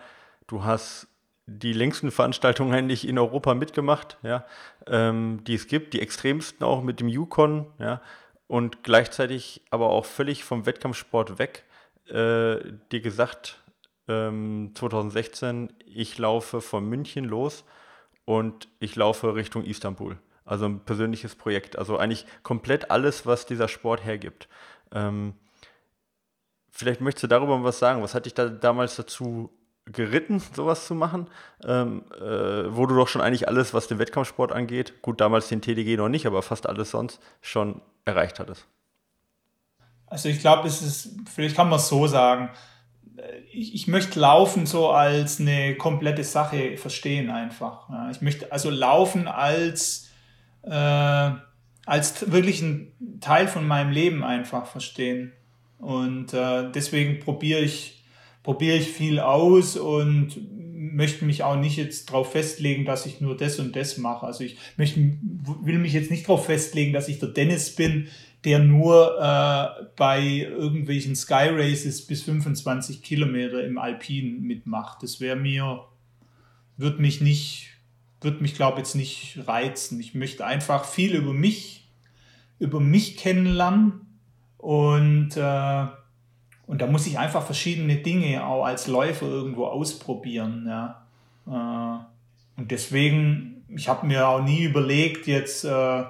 [0.46, 1.08] Du hast
[1.46, 4.46] die längsten Veranstaltungen eigentlich in Europa mitgemacht, ja,
[4.86, 8.00] ähm, die es gibt, die extremsten auch mit dem Yukon, ja,
[8.46, 11.64] und gleichzeitig aber auch völlig vom Wettkampfsport weg,
[12.06, 12.56] äh,
[12.92, 13.62] dir gesagt,
[14.08, 17.64] ähm, 2016, ich laufe von München los
[18.24, 20.18] und ich laufe Richtung Istanbul.
[20.44, 21.78] Also ein persönliches Projekt.
[21.78, 24.48] Also eigentlich komplett alles, was dieser Sport hergibt.
[24.92, 25.34] Ähm,
[26.70, 28.02] vielleicht möchtest du darüber was sagen.
[28.02, 29.50] Was hat dich da damals dazu
[29.86, 31.28] geritten, sowas zu machen,
[31.64, 35.60] ähm, äh, wo du doch schon eigentlich alles, was den Wettkampfsport angeht, gut, damals den
[35.60, 38.66] TDG noch nicht, aber fast alles sonst schon erreicht hattest?
[40.06, 42.50] Also ich glaube, es ist, vielleicht kann man es so sagen,
[43.52, 47.88] ich, ich, möchte Laufen so als eine komplette Sache verstehen einfach.
[48.10, 50.10] Ich möchte also Laufen als,
[50.62, 51.30] äh,
[51.86, 55.32] als wirklich ein Teil von meinem Leben einfach verstehen.
[55.78, 58.03] Und äh, deswegen probiere ich
[58.44, 60.36] probiere ich viel aus und
[60.94, 64.26] möchte mich auch nicht jetzt darauf festlegen, dass ich nur das und das mache.
[64.26, 65.00] Also ich möchte,
[65.62, 68.06] will mich jetzt nicht darauf festlegen, dass ich der Dennis bin,
[68.44, 75.02] der nur äh, bei irgendwelchen Sky Races bis 25 Kilometer im Alpin mitmacht.
[75.02, 75.84] Das wäre mir,
[76.76, 77.70] wird mich nicht,
[78.20, 79.98] wird mich glaube jetzt nicht reizen.
[79.98, 81.88] Ich möchte einfach viel über mich,
[82.58, 84.18] über mich kennenlernen
[84.58, 85.86] und äh,
[86.66, 90.64] und da muss ich einfach verschiedene Dinge auch als Läufer irgendwo ausprobieren.
[90.66, 91.06] Ja.
[91.46, 96.04] Äh, und deswegen, ich habe mir auch nie überlegt, jetzt äh,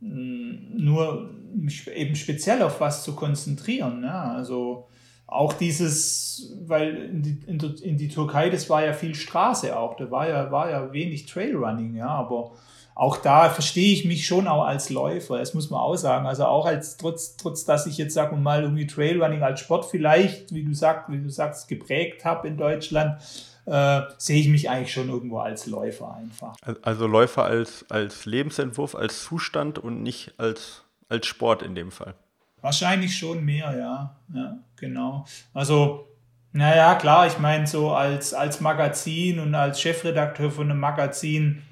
[0.00, 4.02] nur mich eben speziell auf was zu konzentrieren.
[4.02, 4.32] Ja.
[4.32, 4.88] Also
[5.26, 10.10] auch dieses, weil in die, in, die, Türkei, das war ja viel Straße auch, da
[10.10, 12.52] war ja, war ja wenig Trailrunning, ja, aber
[12.94, 16.26] auch da verstehe ich mich schon auch als Läufer, das muss man auch sagen.
[16.26, 19.86] Also auch als trotz, trotz dass ich jetzt sagen wir mal irgendwie Trailrunning als Sport
[19.86, 23.20] vielleicht, wie du sagst, wie du sagst, geprägt habe in Deutschland,
[23.64, 26.54] äh, sehe ich mich eigentlich schon irgendwo als Läufer einfach.
[26.82, 32.14] Also Läufer als, als Lebensentwurf, als Zustand und nicht als, als Sport in dem Fall.
[32.60, 34.16] Wahrscheinlich schon mehr, ja.
[34.34, 35.24] Ja, genau.
[35.54, 36.08] Also,
[36.52, 41.62] naja, klar, ich meine, so als, als Magazin und als Chefredakteur von einem Magazin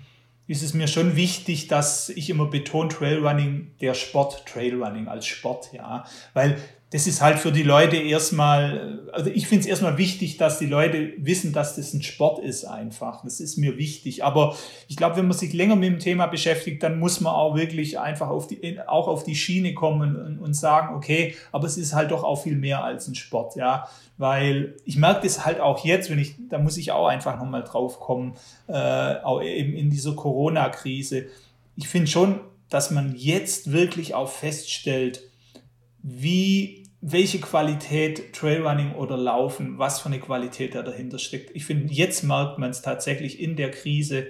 [0.51, 5.73] ist es mir schon wichtig, dass ich immer betone Trailrunning, der Sport, Trailrunning als Sport,
[5.73, 6.05] ja.
[6.35, 6.59] Weil
[6.93, 10.67] das ist halt für die Leute erstmal, also ich finde es erstmal wichtig, dass die
[10.67, 13.23] Leute wissen, dass das ein Sport ist einfach.
[13.23, 14.25] Das ist mir wichtig.
[14.25, 14.57] Aber
[14.89, 18.01] ich glaube, wenn man sich länger mit dem Thema beschäftigt, dann muss man auch wirklich
[18.01, 21.95] einfach auf die, auch auf die Schiene kommen und, und sagen, okay, aber es ist
[21.95, 23.89] halt doch auch viel mehr als ein Sport, ja.
[24.19, 27.63] Weil ich merke das halt auch jetzt, wenn ich, da muss ich auch einfach nochmal
[27.63, 28.35] drauf kommen,
[28.67, 28.73] äh,
[29.23, 31.27] auch eben in dieser Corona-Krise.
[31.77, 35.23] Ich finde schon, dass man jetzt wirklich auch feststellt,
[36.03, 41.55] wie welche Qualität Trailrunning oder Laufen, was für eine Qualität da dahinter steckt.
[41.57, 44.27] Ich finde, jetzt merkt man es tatsächlich in der Krise,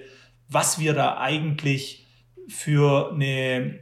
[0.47, 2.07] was wir da eigentlich
[2.47, 3.79] für eine,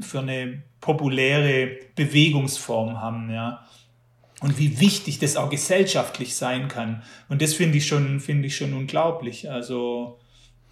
[0.00, 3.66] für eine populäre Bewegungsform haben, ja.
[4.40, 7.04] Und wie wichtig das auch gesellschaftlich sein kann.
[7.28, 9.48] Und das finde ich schon, finde ich schon unglaublich.
[9.48, 10.18] Also.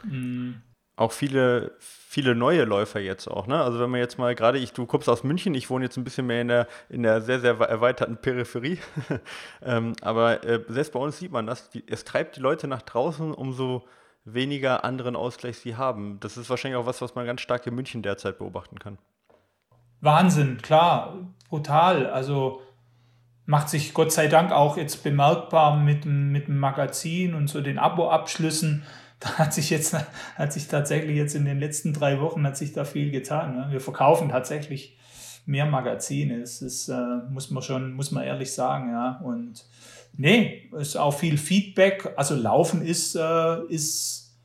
[0.02, 0.54] Mm.
[0.96, 1.76] auch viele,
[2.10, 3.46] viele neue Läufer jetzt auch.
[3.46, 3.62] Ne?
[3.62, 6.02] Also wenn man jetzt mal gerade, ich, du kommst aus München, ich wohne jetzt ein
[6.02, 8.80] bisschen mehr in der, in der sehr, sehr erweiterten Peripherie.
[9.62, 12.82] ähm, aber äh, selbst bei uns sieht man das, die, es treibt die Leute nach
[12.82, 13.84] draußen, umso
[14.24, 16.18] weniger anderen Ausgleich sie haben.
[16.18, 18.98] Das ist wahrscheinlich auch was, was man ganz stark in München derzeit beobachten kann.
[20.00, 21.16] Wahnsinn, klar,
[21.48, 22.08] brutal.
[22.08, 22.60] Also
[23.46, 27.78] macht sich Gott sei Dank auch jetzt bemerkbar mit, mit dem Magazin und so den
[27.78, 28.82] Abo-Abschlüssen
[29.20, 29.94] da hat sich jetzt,
[30.34, 33.54] hat sich tatsächlich jetzt in den letzten drei Wochen hat sich da viel getan.
[33.54, 33.66] Ne?
[33.70, 34.96] Wir verkaufen tatsächlich
[35.46, 36.40] mehr Magazine.
[36.40, 39.20] Das ist, äh, muss man schon, muss man ehrlich sagen, ja.
[39.22, 39.64] Und
[40.16, 42.14] nee, ist auch viel Feedback.
[42.16, 44.38] Also Laufen ist, äh, ist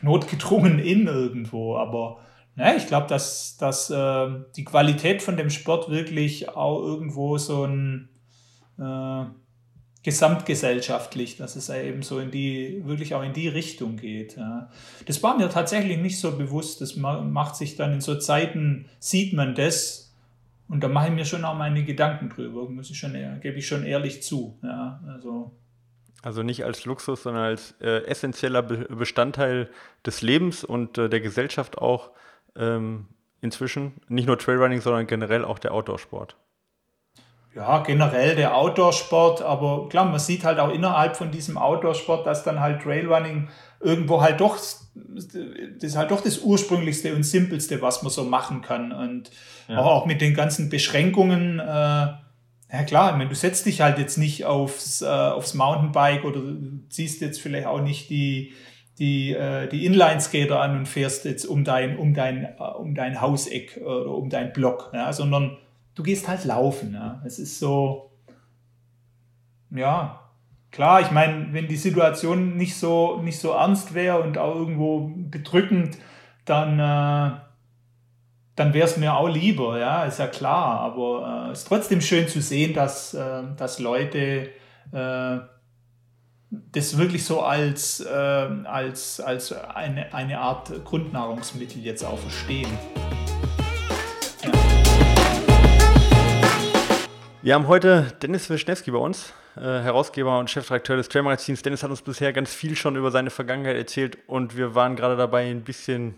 [0.00, 2.20] notgedrungen in irgendwo, aber
[2.56, 7.64] ja, ich glaube, dass, dass äh, die Qualität von dem Sport wirklich auch irgendwo so
[7.64, 8.10] ein
[8.78, 9.24] äh,
[10.02, 14.36] gesamtgesellschaftlich, dass es eben so in die, wirklich auch in die Richtung geht.
[14.36, 14.68] Ja.
[15.06, 16.80] Das war mir tatsächlich nicht so bewusst.
[16.80, 20.12] Das macht sich dann in so Zeiten, sieht man das
[20.72, 23.66] und da mache ich mir schon auch meine Gedanken drüber, muss ich schon, gebe ich
[23.66, 24.58] schon ehrlich zu.
[24.62, 25.52] Ja, also.
[26.22, 29.68] Also nicht als Luxus, sondern als äh, essentieller Be Bestandteil
[30.06, 32.12] des Lebens und äh, der Gesellschaft auch
[32.56, 33.08] ähm,
[33.40, 34.00] inzwischen.
[34.08, 36.36] Nicht nur Trailrunning, sondern generell auch der Outdoor-Sport
[37.54, 42.44] ja, generell der Outdoor-Sport, aber klar, man sieht halt auch innerhalb von diesem Outdoor-Sport, dass
[42.44, 43.48] dann halt Trailrunning
[43.80, 45.34] irgendwo halt doch, das
[45.80, 48.92] ist halt doch das ursprünglichste und simpelste, was man so machen kann.
[48.92, 49.30] Und
[49.68, 49.78] ja.
[49.78, 54.16] auch mit den ganzen Beschränkungen, äh, ja klar, ich meine, du setzt dich halt jetzt
[54.16, 56.40] nicht aufs, äh, aufs Mountainbike oder
[56.88, 58.54] ziehst jetzt vielleicht auch nicht die,
[58.98, 63.20] die, äh, die Inline-Skater an und fährst jetzt um dein, um dein, äh, um dein
[63.20, 65.58] Hauseck oder um dein Block, ja, sondern
[65.94, 66.94] du gehst halt laufen.
[66.94, 67.22] Ja.
[67.24, 68.12] Es ist so,
[69.70, 70.20] ja,
[70.70, 75.12] klar, ich meine, wenn die Situation nicht so, nicht so ernst wäre und auch irgendwo
[75.16, 75.98] bedrückend,
[76.44, 77.38] dann, äh,
[78.56, 80.80] dann wäre es mir auch lieber, ja, ist ja klar.
[80.80, 84.50] Aber es äh, ist trotzdem schön zu sehen, dass, äh, dass Leute
[84.92, 85.38] äh,
[86.50, 92.68] das wirklich so als, äh, als, als eine, eine Art Grundnahrungsmittel jetzt auch verstehen.
[97.44, 101.60] Wir haben heute Dennis Wischnewski bei uns, äh, Herausgeber und Chefredakteur des Trailmagazins.
[101.62, 105.16] Dennis hat uns bisher ganz viel schon über seine Vergangenheit erzählt und wir waren gerade
[105.16, 106.14] dabei, ein bisschen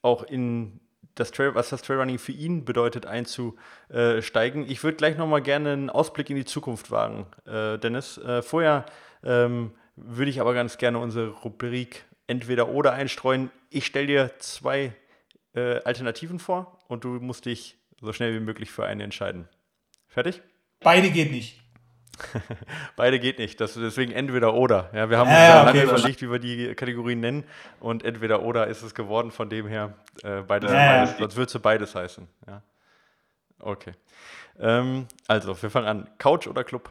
[0.00, 0.80] auch in
[1.14, 4.64] das Trail, was das Trailrunning für ihn bedeutet, einzusteigen.
[4.66, 8.16] Ich würde gleich nochmal gerne einen Ausblick in die Zukunft wagen, äh, Dennis.
[8.16, 8.86] Äh, vorher
[9.22, 13.50] ähm, würde ich aber ganz gerne unsere Rubrik entweder oder einstreuen.
[13.68, 14.94] Ich stelle dir zwei
[15.54, 19.50] äh, Alternativen vor und du musst dich so schnell wie möglich für eine entscheiden.
[20.08, 20.42] Fertig?
[20.80, 21.60] Beide geht nicht.
[22.96, 23.60] Beide geht nicht.
[23.60, 24.90] Das, deswegen entweder oder.
[24.94, 27.44] Ja, wir haben Ja, uns ja, ja, lange okay, überlegt, wie wir die Kategorien nennen.
[27.80, 29.30] Und entweder oder ist es geworden.
[29.30, 30.76] Von dem her, äh, beides, ja.
[31.04, 32.26] beides sonst würde es beides heißen.
[32.46, 32.62] Ja.
[33.58, 33.92] Okay.
[34.58, 36.10] Ähm, also, wir fangen an.
[36.18, 36.90] Couch oder Club?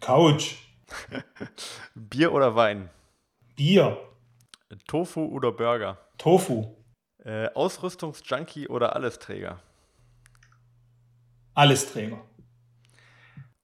[0.00, 0.54] Couch,
[1.94, 2.88] Bier oder Wein?
[3.56, 3.98] Bier,
[4.88, 5.98] Tofu oder Burger?
[6.16, 6.74] Tofu,
[7.22, 9.60] Äh, Ausrüstungsjunkie oder Allesträger?
[11.60, 12.16] Allesträger.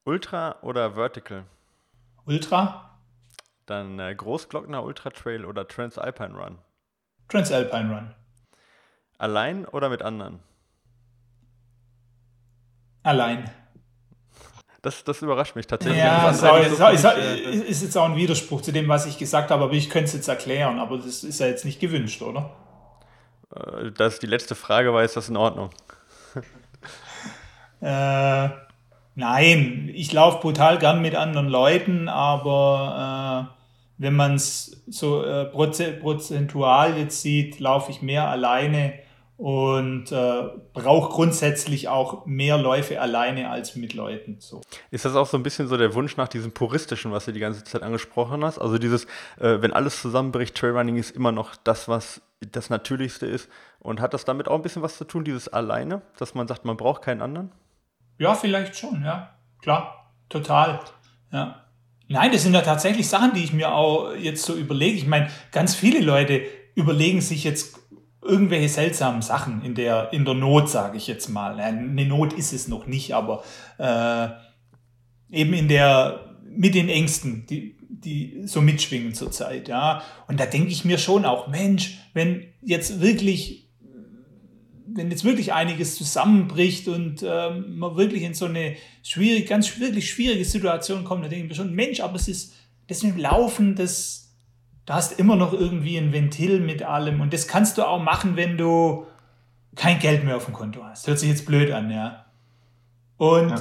[0.05, 1.45] Ultra oder Vertical?
[2.27, 2.99] Ultra,
[3.65, 6.59] Dann äh, Großglockner Ultra Trail oder Transalpine Run?
[7.31, 8.15] Transalpine Run.
[9.17, 10.41] Allein oder mit anderen?
[13.03, 13.51] Allein.
[14.83, 15.99] Das, das überrascht mich tatsächlich.
[15.99, 19.17] Ja, ist, so auch, mich, äh, ist jetzt auch ein Widerspruch zu dem, was ich
[19.17, 22.21] gesagt habe, aber ich könnte es jetzt erklären, aber das ist ja jetzt nicht gewünscht,
[22.21, 22.55] oder?
[23.55, 25.71] Äh, Das die letzte Frage war, ist das in Ordnung?
[27.87, 28.51] Äh,
[29.15, 35.45] nein, ich laufe brutal gern mit anderen Leuten, aber äh, wenn man es so äh,
[35.53, 38.95] proze- prozentual jetzt sieht, laufe ich mehr alleine
[39.37, 44.39] und äh, brauche grundsätzlich auch mehr Läufe alleine als mit Leuten.
[44.41, 44.63] So.
[44.91, 47.41] Ist das auch so ein bisschen so der Wunsch nach diesem Puristischen, was du die
[47.41, 48.59] ganze Zeit angesprochen hast?
[48.59, 49.05] Also dieses,
[49.39, 53.49] äh, wenn alles zusammenbricht, Trailrunning ist immer noch das, was das Natürlichste ist.
[53.79, 56.65] Und hat das damit auch ein bisschen was zu tun, dieses Alleine, dass man sagt,
[56.65, 57.53] man braucht keinen anderen?
[58.19, 59.37] Ja, vielleicht schon, ja.
[59.61, 60.81] Klar, total.
[61.33, 61.63] Ja.
[62.09, 64.97] Nein, das sind ja tatsächlich Sachen, die ich mir auch jetzt so überlege.
[64.97, 66.43] Ich meine, ganz viele Leute
[66.75, 67.79] überlegen sich jetzt
[68.23, 71.59] irgendwelche seltsamen Sachen in der, in der Not, sage ich jetzt mal.
[71.59, 73.43] Eine Not ist es noch nicht, aber
[73.79, 74.29] äh,
[75.31, 80.03] eben in der, mit den Ängsten, die, die so mitschwingen zurzeit, ja.
[80.29, 83.66] Und da denke ich mir schon auch, Mensch, wenn jetzt wirklich
[84.97, 90.11] wenn jetzt wirklich einiges zusammenbricht und ähm, man wirklich in so eine schwierig, ganz wirklich
[90.11, 92.55] schwierige Situation kommt, dann denke ich mir schon, Mensch, aber es ist
[92.89, 94.35] das mit dem Laufen, das,
[94.85, 98.37] da hast immer noch irgendwie ein Ventil mit allem und das kannst du auch machen,
[98.37, 99.07] wenn du
[99.75, 101.07] kein Geld mehr auf dem Konto hast.
[101.07, 102.25] Hört sich jetzt blöd an, ja.
[103.19, 103.57] Und ja,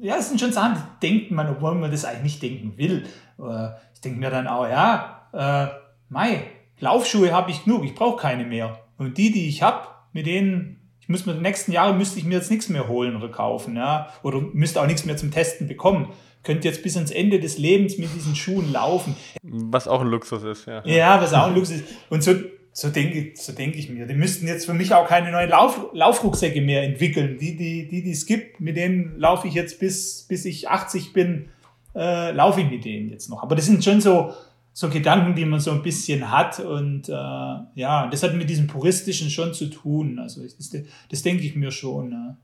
[0.00, 0.16] Ja.
[0.16, 3.04] das sind schon Sachen, die denkt man, obwohl man das eigentlich nicht denken will.
[3.38, 5.66] Äh, Ich denke mir dann auch, ja, äh,
[6.08, 6.42] Mai,
[6.80, 8.78] Laufschuhe habe ich genug, ich brauche keine mehr.
[8.96, 10.77] Und die, die ich habe, mit denen,
[11.08, 13.76] ich muss mir die nächsten Jahre müsste ich mir jetzt nichts mehr holen oder kaufen,
[13.76, 16.10] ja, oder müsste auch nichts mehr zum Testen bekommen.
[16.42, 19.16] Könnte jetzt bis ans Ende des Lebens mit diesen Schuhen laufen.
[19.42, 20.84] Was auch ein Luxus ist, ja.
[20.84, 21.84] Ja, was auch ein Luxus ist.
[22.10, 22.34] Und so,
[22.72, 24.06] so denke so denk ich mir.
[24.06, 27.38] Die müssten jetzt für mich auch keine neuen Lauf, Laufrucksäcke mehr entwickeln.
[27.38, 31.14] Die, die, die, die es gibt, mit denen laufe ich jetzt bis, bis ich 80
[31.14, 31.48] bin,
[31.94, 33.42] äh, laufe ich mit denen jetzt noch.
[33.42, 34.34] Aber das sind schon so,
[34.78, 36.60] so Gedanken, die man so ein bisschen hat.
[36.60, 40.20] Und äh, ja, das hat mit diesem Puristischen schon zu tun.
[40.20, 40.70] Also das,
[41.10, 42.10] das denke ich mir schon.
[42.10, 42.36] Ne?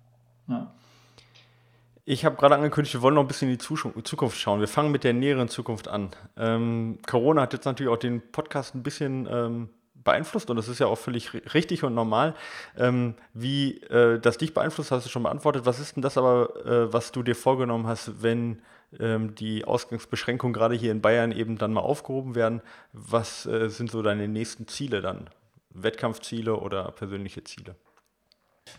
[0.49, 0.75] Ja.
[2.05, 4.59] Ich habe gerade angekündigt, wir wollen noch ein bisschen in die Zukunft schauen.
[4.59, 6.11] Wir fangen mit der näheren Zukunft an.
[6.37, 10.81] Ähm, Corona hat jetzt natürlich auch den Podcast ein bisschen ähm, beeinflusst und das ist
[10.81, 12.35] ja auch völlig ri- richtig und normal.
[12.77, 15.67] Ähm, wie äh, das dich beeinflusst, hast du schon beantwortet.
[15.67, 18.61] Was ist denn das aber, äh, was du dir vorgenommen hast, wenn
[18.93, 22.63] die Ausgangsbeschränkungen gerade hier in Bayern eben dann mal aufgehoben werden?
[22.93, 25.29] Was äh, sind so deine nächsten Ziele dann?
[25.71, 27.75] Wettkampfziele oder persönliche Ziele?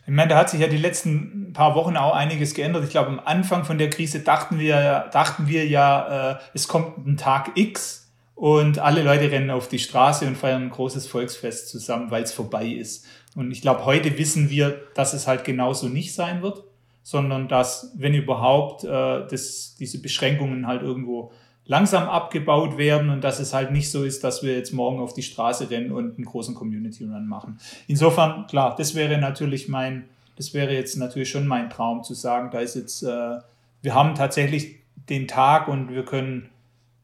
[0.07, 2.83] Ich meine, da hat sich ja die letzten paar Wochen auch einiges geändert.
[2.83, 6.67] Ich glaube, am Anfang von der Krise dachten wir, ja- dachten wir ja, äh, es
[6.67, 11.07] kommt ein Tag X und alle Leute rennen auf die Straße und feiern ein großes
[11.07, 13.05] Volksfest zusammen, weil es vorbei ist.
[13.35, 16.63] Und ich glaube, heute wissen wir, dass es halt genauso nicht sein wird,
[17.05, 21.31] sondern dass, wenn überhaupt, äh, das, diese Beschränkungen halt irgendwo
[21.63, 25.13] langsam abgebaut werden und dass es halt nicht so ist, dass wir jetzt morgen auf
[25.13, 27.59] die Straße rennen und einen großen Community Run machen.
[27.85, 32.49] Insofern, klar, das wäre natürlich mein, das wäre jetzt natürlich schon mein Traum zu sagen,
[32.51, 33.37] da ist jetzt, äh,
[33.83, 34.77] wir haben tatsächlich
[35.07, 36.49] den Tag und wir können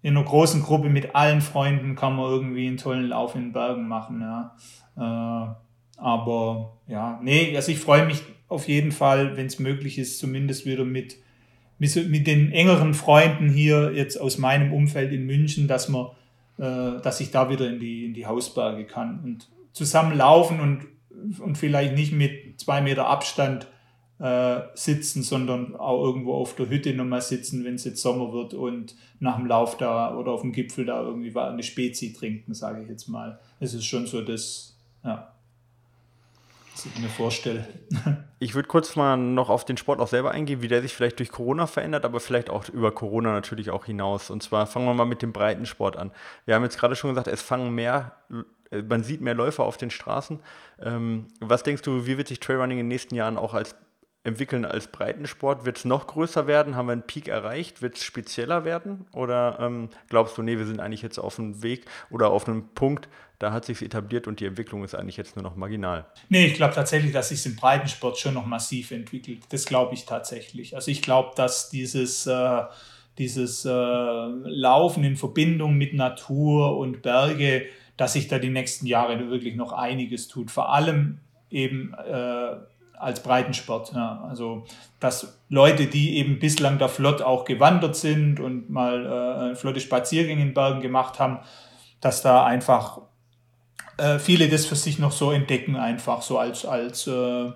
[0.02, 3.54] in einer großen Gruppe mit allen Freunden kann man irgendwie einen tollen Lauf in den
[3.54, 4.56] Bergen machen, ja.
[4.98, 5.54] Äh,
[5.98, 10.66] aber ja, nee, also ich freue mich auf jeden Fall, wenn es möglich ist, zumindest
[10.66, 11.16] wieder mit,
[11.80, 16.08] mit, den engeren Freunden hier jetzt aus meinem Umfeld in München, dass man,
[16.58, 21.40] äh, dass ich da wieder in die, in die Hausberge kann und zusammen laufen und,
[21.40, 23.68] und vielleicht nicht mit zwei Meter Abstand
[24.20, 28.54] äh, sitzen, sondern auch irgendwo auf der Hütte nochmal sitzen, wenn es jetzt Sommer wird
[28.54, 32.84] und nach dem Lauf da oder auf dem Gipfel da irgendwie eine Spezi trinken, sage
[32.84, 33.40] ich jetzt mal.
[33.62, 35.32] Das ist schon so das, ja.
[37.00, 37.68] Mir vorstelle.
[38.44, 41.20] Ich würde kurz mal noch auf den Sport auch selber eingehen, wie der sich vielleicht
[41.20, 44.32] durch Corona verändert, aber vielleicht auch über Corona natürlich auch hinaus.
[44.32, 46.10] Und zwar fangen wir mal mit dem Breitensport an.
[46.46, 48.16] Wir haben jetzt gerade schon gesagt, es fangen mehr,
[48.72, 50.40] äh, man sieht mehr Läufer auf den Straßen.
[50.82, 53.76] Ähm, was denkst du, wie wird sich Trailrunning in den nächsten Jahren auch als
[54.24, 55.66] entwickeln als Breitensport?
[55.66, 56.76] Wird es noch größer werden?
[56.76, 57.82] Haben wir einen Peak erreicht?
[57.82, 59.06] Wird es spezieller werden?
[59.14, 62.70] Oder ähm, glaubst du, nee, wir sind eigentlich jetzt auf einem Weg oder auf einem
[62.76, 63.10] Punkt,
[63.40, 66.06] da hat sich etabliert und die Entwicklung ist eigentlich jetzt nur noch marginal?
[66.30, 69.40] Nee, ich glaube tatsächlich, dass sich im Breitensport schon noch massiv entwickelt.
[69.50, 70.76] Das glaube ich tatsächlich.
[70.76, 72.62] Also ich glaube, dass dieses, äh,
[73.18, 77.66] dieses äh, Laufen in Verbindung mit Natur und Berge,
[77.98, 80.52] dass sich da die nächsten Jahre wirklich noch einiges tut.
[80.52, 81.20] Vor allem
[81.50, 82.56] eben äh,
[83.02, 83.94] als Breitensport.
[83.94, 84.24] Ja.
[84.30, 84.66] Also,
[85.00, 90.42] dass Leute, die eben bislang da flott auch gewandert sind und mal äh, flotte Spaziergänge
[90.42, 91.40] in Bergen gemacht haben,
[92.00, 93.02] dass da einfach
[93.98, 97.52] äh, viele das für sich noch so entdecken, einfach so als, als, äh,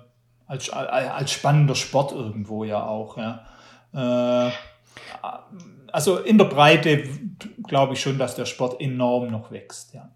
[0.48, 3.18] als, als spannender Sport irgendwo ja auch.
[3.18, 3.46] Ja.
[3.94, 4.52] Äh,
[5.92, 7.04] also in der Breite
[7.68, 9.94] glaube ich schon, dass der Sport enorm noch wächst.
[9.94, 10.10] Ja.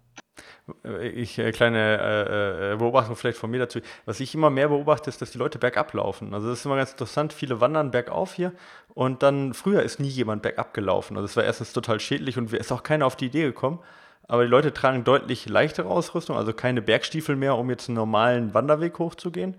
[1.14, 3.80] Ich äh, kleine äh, äh, Beobachtung vielleicht von mir dazu.
[4.04, 6.34] Was ich immer mehr beobachte, ist, dass die Leute bergab laufen.
[6.34, 7.32] Also das ist immer ganz interessant.
[7.32, 8.52] Viele wandern bergauf hier
[8.94, 11.16] und dann früher ist nie jemand bergab gelaufen.
[11.16, 13.80] Also es war erstens total schädlich und ist auch keiner auf die Idee gekommen.
[14.28, 18.54] Aber die Leute tragen deutlich leichtere Ausrüstung, also keine Bergstiefel mehr, um jetzt einen normalen
[18.54, 19.56] Wanderweg hochzugehen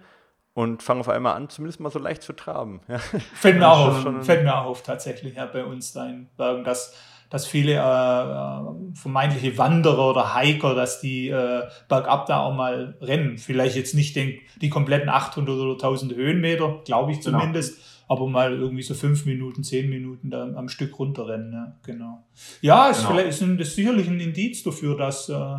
[0.54, 2.82] und fangen auf einmal an, zumindest mal so leicht zu traben.
[2.88, 3.00] Ja.
[3.00, 6.96] Fällt mir auf, fällt mir auf tatsächlich ja, bei uns da in Bergen, dass
[7.32, 12.98] dass viele äh, äh, vermeintliche Wanderer oder Hiker, dass die äh, bergab da auch mal
[13.02, 13.38] rennen.
[13.38, 17.40] Vielleicht jetzt nicht den, die kompletten 800 oder 1000 Höhenmeter, glaube ich genau.
[17.40, 18.22] zumindest, genau.
[18.22, 21.54] aber mal irgendwie so fünf Minuten, zehn Minuten da am Stück runterrennen.
[21.54, 22.24] Ja, genau.
[22.60, 23.12] Ja, ist, genau.
[23.12, 25.58] vielleicht, ist, ein, ist sicherlich ein Indiz dafür, dass, äh,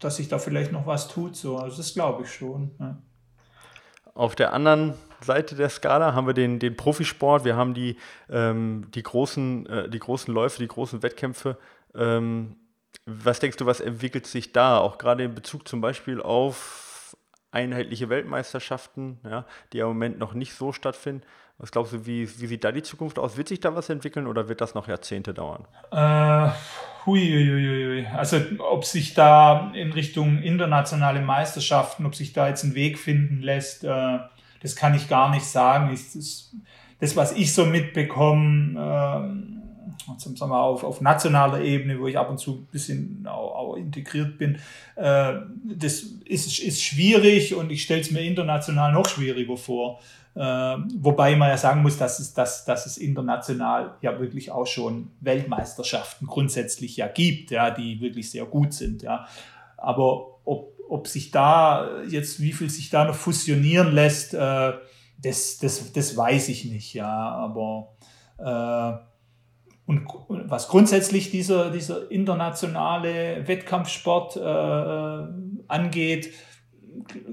[0.00, 1.36] dass sich da vielleicht noch was tut.
[1.36, 1.58] So.
[1.58, 2.72] Also das glaube ich schon.
[2.80, 2.98] Ja.
[4.16, 7.98] Auf der anderen Seite der Skala haben wir den, den Profisport, wir haben die,
[8.30, 11.58] ähm, die, großen, äh, die großen Läufe, die großen Wettkämpfe.
[11.94, 12.56] Ähm,
[13.04, 17.14] was denkst du, was entwickelt sich da, auch gerade in Bezug zum Beispiel auf
[17.50, 19.44] einheitliche Weltmeisterschaften, ja,
[19.74, 21.22] die im Moment noch nicht so stattfinden?
[21.58, 23.38] Was glaubst du, wie, wie sieht da die Zukunft aus?
[23.38, 25.64] Wird sich da was entwickeln oder wird das noch Jahrzehnte dauern?
[25.90, 26.50] Äh,
[27.06, 28.06] hui, hui, hui.
[28.14, 33.40] Also ob sich da in Richtung internationale Meisterschaften, ob sich da jetzt ein Weg finden
[33.40, 34.18] lässt, äh,
[34.60, 35.94] das kann ich gar nicht sagen.
[35.94, 36.54] Ich, das,
[37.00, 42.28] das, was ich so mitbekomme, äh, sagen wir, auf, auf nationaler Ebene, wo ich ab
[42.28, 44.58] und zu ein bisschen auch, auch integriert bin,
[44.96, 45.34] äh,
[45.64, 50.00] das ist, ist schwierig und ich stelle es mir international noch schwieriger vor.
[50.36, 54.66] Äh, wobei man ja sagen muss, dass es, dass, dass es international ja wirklich auch
[54.66, 59.02] schon Weltmeisterschaften grundsätzlich ja gibt, ja, die wirklich sehr gut sind.
[59.02, 59.26] Ja.
[59.76, 64.72] Aber ob ob sich da jetzt, wie viel sich da noch fusionieren lässt, äh,
[65.18, 67.08] das, das, das weiß ich nicht, ja.
[67.08, 67.96] Aber
[68.38, 68.98] äh,
[69.86, 76.32] und, was grundsätzlich dieser, dieser internationale Wettkampfsport äh, angeht,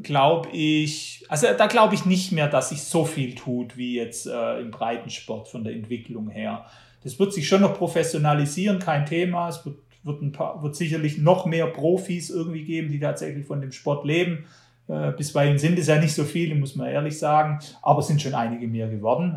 [0.02, 4.28] glaube ich, also da glaube ich nicht mehr, dass sich so viel tut wie jetzt
[4.28, 6.66] äh, im Breitensport von der Entwicklung her.
[7.04, 9.50] Das wird sich schon noch professionalisieren, kein Thema.
[9.50, 13.62] Es wird wird, ein paar, wird sicherlich noch mehr Profis irgendwie geben, die tatsächlich von
[13.62, 14.46] dem Sport leben.
[14.88, 18.22] Äh, bisweilen sind es ja nicht so viele, muss man ehrlich sagen, aber es sind
[18.22, 19.34] schon einige mehr geworden.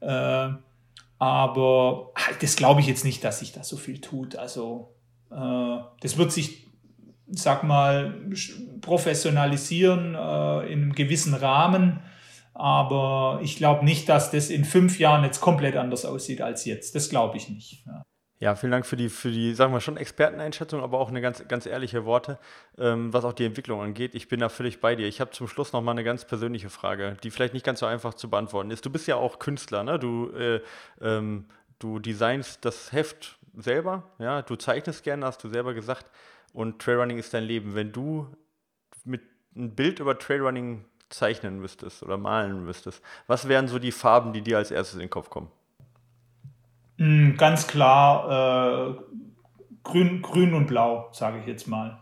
[0.00, 0.48] Ja.
[0.48, 0.54] Äh,
[1.18, 4.36] aber das glaube ich jetzt nicht, dass sich da so viel tut.
[4.36, 4.88] Also
[5.30, 6.66] äh, das wird sich,
[7.30, 8.14] sag mal,
[8.80, 12.00] professionalisieren äh, in einem gewissen Rahmen.
[12.54, 16.94] Aber ich glaube nicht, dass das in fünf Jahren jetzt komplett anders aussieht als jetzt.
[16.94, 17.84] Das glaube ich nicht.
[17.86, 18.02] Ja.
[18.42, 21.46] Ja, vielen Dank für die, für die, sagen wir schon, Experteneinschätzung, aber auch eine ganz,
[21.46, 22.38] ganz ehrliche Worte,
[22.78, 24.14] ähm, was auch die Entwicklung angeht.
[24.14, 25.06] Ich bin da völlig bei dir.
[25.06, 27.86] Ich habe zum Schluss noch mal eine ganz persönliche Frage, die vielleicht nicht ganz so
[27.86, 28.86] einfach zu beantworten ist.
[28.86, 29.98] Du bist ja auch Künstler, ne?
[29.98, 30.62] Du, äh,
[31.02, 31.48] ähm,
[31.80, 34.40] du designst das Heft selber, ja?
[34.40, 36.06] Du zeichnest gerne, hast du selber gesagt.
[36.52, 37.74] Und Trailrunning ist dein Leben.
[37.74, 38.26] Wenn du
[39.04, 39.22] mit
[39.56, 44.42] ein Bild über Trailrunning zeichnen müsstest oder malen müsstest, was wären so die Farben, die
[44.42, 45.50] dir als erstes in den Kopf kommen?
[46.98, 48.94] Hm, ganz klar äh,
[49.84, 51.98] grün, grün und blau, sage ich jetzt mal.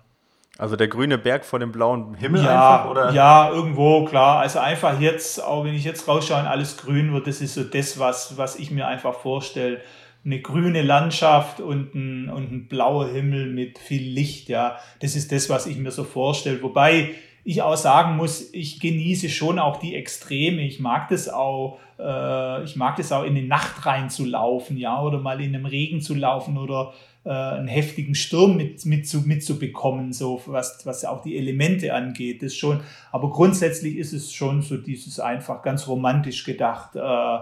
[0.59, 3.13] Also der grüne Berg vor dem blauen Himmel ja, einfach, oder?
[3.13, 4.41] Ja, irgendwo, klar.
[4.41, 7.63] Also einfach jetzt, auch wenn ich jetzt rausschaue und alles grün wird, das ist so
[7.63, 9.81] das, was, was ich mir einfach vorstelle.
[10.29, 14.77] Eine grüne Landschaft und ein, und ein blauer Himmel mit viel Licht, ja.
[15.01, 16.63] Das ist das, was ich mir so vorstelle.
[16.63, 17.15] Wobei
[17.45, 20.61] ich auch sagen muss, ich genieße schon auch die Extreme.
[20.61, 25.19] Ich mag das auch, äh, ich mag das auch in die Nacht reinzulaufen, ja, oder
[25.19, 26.93] mal in einem Regen zu laufen oder
[27.25, 32.43] äh, einen heftigen Sturm mit, mit zu, mitzubekommen, so was, was auch die Elemente angeht.
[32.43, 32.81] Das schon,
[33.13, 36.97] aber grundsätzlich ist es schon so dieses einfach ganz romantisch gedacht.
[36.97, 37.39] Äh,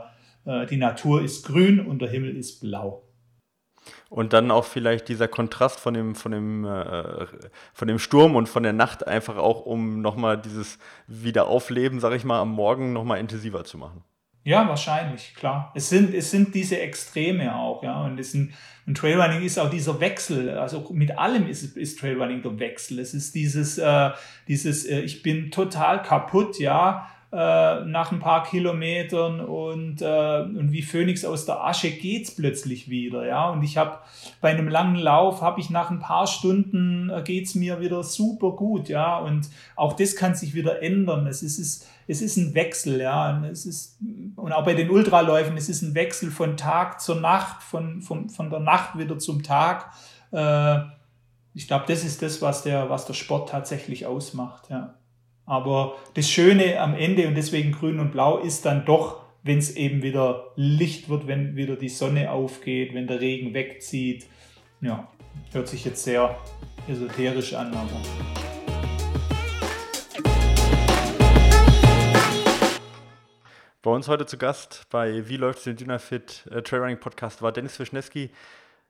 [0.47, 3.07] die Natur ist grün und der Himmel ist blau.
[4.09, 7.27] Und dann auch vielleicht dieser Kontrast von dem, von dem, äh,
[7.73, 12.25] von dem Sturm und von der Nacht einfach auch, um nochmal dieses Wiederaufleben, sag ich
[12.25, 14.05] mal, am Morgen nochmal intensiver zu machen.
[14.45, 15.73] Ja, wahrscheinlich, klar.
[15.75, 18.05] Es sind, es sind diese Extreme auch, ja.
[18.05, 18.55] Und, es sind,
[18.87, 20.57] und Trailrunning ist auch dieser Wechsel.
[20.57, 23.01] Also mit allem ist, ist Trailrunning der Wechsel.
[23.01, 24.11] Es ist dieses, äh,
[24.47, 30.73] dieses äh, ich bin total kaputt, ja, äh, nach ein paar Kilometern und, äh, und
[30.73, 33.51] wie Phönix aus der Asche geht's plötzlich wieder, ja.
[33.51, 33.99] Und ich habe
[34.41, 38.53] bei einem langen Lauf habe ich nach ein paar Stunden äh, geht's mir wieder super
[38.53, 39.19] gut, ja.
[39.19, 41.27] Und auch das kann sich wieder ändern.
[41.27, 43.31] Es ist, es es ist ein Wechsel, ja.
[43.31, 43.99] Und es ist
[44.37, 48.29] und auch bei den Ultraläufen, es ist ein Wechsel von Tag zur Nacht, von, von,
[48.29, 49.93] von der Nacht wieder zum Tag.
[50.31, 50.79] Äh,
[51.55, 54.95] ich glaube, das ist das, was der, was der Sport tatsächlich ausmacht, ja.
[55.49, 59.77] Aber das Schöne am Ende und deswegen grün und blau ist dann doch, wenn es
[59.77, 64.27] eben wieder Licht wird, wenn wieder die Sonne aufgeht, wenn der Regen wegzieht.
[64.81, 65.07] Ja,
[65.53, 66.37] hört sich jetzt sehr
[66.89, 68.03] esoterisch an, aber.
[73.83, 77.53] Bei uns heute zu Gast bei Wie läuft es im Dynafit äh, Trailrunning Podcast war
[77.53, 78.31] Dennis Wischnewski,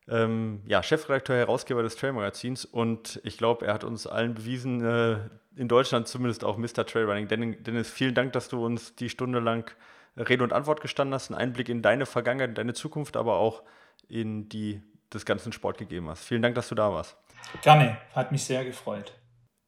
[0.09, 5.19] ähm, ja, Chefredakteur, Herausgeber des Trailmagazins und ich glaube, er hat uns allen bewiesen, äh,
[5.57, 6.87] in Deutschland zumindest auch Mr.
[6.87, 7.29] Trailrunning.
[7.29, 9.71] Dennis, vielen Dank, dass du uns die Stunde lang
[10.17, 13.63] Rede und Antwort gestanden hast, einen Einblick in deine Vergangenheit, in deine Zukunft, aber auch
[14.09, 14.83] in die
[15.13, 16.25] des ganzen Sport gegeben hast.
[16.25, 17.17] Vielen Dank, dass du da warst.
[17.63, 19.13] Gerne, hat mich sehr gefreut.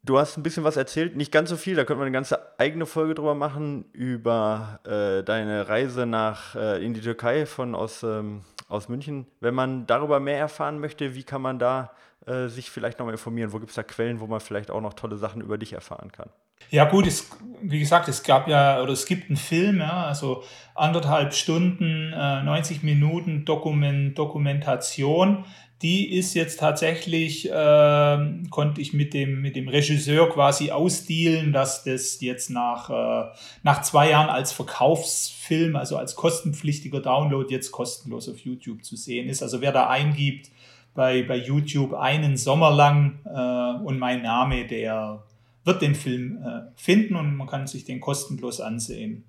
[0.05, 2.59] Du hast ein bisschen was erzählt, nicht ganz so viel, da könnte man eine ganze
[2.59, 8.03] eigene Folge drüber machen, über äh, deine Reise nach, äh, in die Türkei von aus,
[8.03, 9.26] ähm, aus München.
[9.40, 11.90] Wenn man darüber mehr erfahren möchte, wie kann man da
[12.26, 13.52] äh, sich vielleicht nochmal informieren?
[13.52, 16.12] Wo gibt es da Quellen, wo man vielleicht auch noch tolle Sachen über dich erfahren
[16.12, 16.28] kann?
[16.70, 17.30] Ja gut, es,
[17.62, 20.42] wie gesagt, es gab ja, oder es gibt einen Film, ja, also
[20.74, 25.44] anderthalb Stunden, äh, 90 Minuten Dokument, Dokumentation.
[25.83, 28.18] Die ist jetzt tatsächlich, äh,
[28.51, 33.29] konnte ich mit dem, mit dem Regisseur quasi ausdealen, dass das jetzt nach, äh,
[33.62, 39.29] nach zwei Jahren als Verkaufsfilm, also als kostenpflichtiger Download jetzt kostenlos auf YouTube zu sehen
[39.29, 39.41] ist.
[39.41, 40.51] Also wer da eingibt,
[40.95, 45.22] bei, bei YouTube einen Sommer lang äh, und mein Name, der
[45.64, 49.22] wird den Film äh, finden und man kann sich den kostenlos ansehen.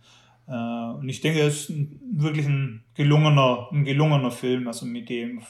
[0.48, 5.10] Äh, und ich denke, es ist ein, wirklich ein gelungener, ein gelungener Film, also mit
[5.10, 5.44] dem,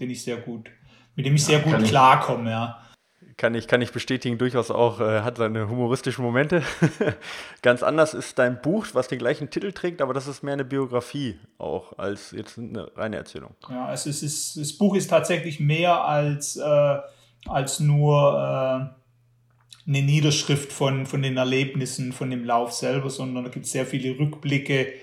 [0.00, 0.70] den ich sehr gut,
[1.14, 2.82] mit dem ich sehr gut klarkomme, ja
[3.38, 6.62] kann ich, kann ich bestätigen, durchaus auch, äh, hat seine humoristischen Momente.
[7.62, 10.64] Ganz anders ist dein Buch, was den gleichen Titel trägt, aber das ist mehr eine
[10.64, 13.54] Biografie auch als jetzt eine reine Erzählung.
[13.70, 16.98] Ja, also es ist, das Buch ist tatsächlich mehr als, äh,
[17.46, 23.50] als nur äh, eine Niederschrift von, von den Erlebnissen, von dem Lauf selber, sondern da
[23.50, 24.94] gibt es sehr viele Rückblicke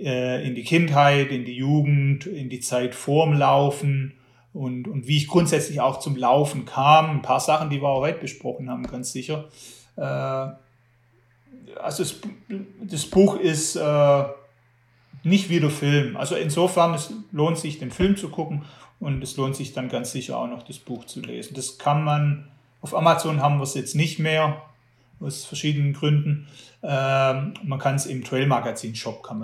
[0.00, 4.14] äh, in die Kindheit, in die Jugend, in die Zeit vorm Laufen
[4.54, 7.10] und, und wie ich grundsätzlich auch zum Laufen kam.
[7.10, 9.48] Ein paar Sachen, die wir auch heute besprochen haben, ganz sicher.
[9.96, 10.56] Äh, also
[12.02, 12.20] das,
[12.82, 14.24] das, Buch ist äh,
[15.24, 16.16] nicht wie der Film.
[16.16, 18.64] Also insofern, es lohnt sich, den Film zu gucken
[19.00, 21.54] und es lohnt sich dann ganz sicher auch noch das Buch zu lesen.
[21.54, 22.48] Das kann man,
[22.80, 24.62] auf Amazon haben wir es jetzt nicht mehr,
[25.18, 26.46] aus verschiedenen Gründen.
[26.82, 29.40] Ähm, man kann es im Trail Magazin Shop, kann,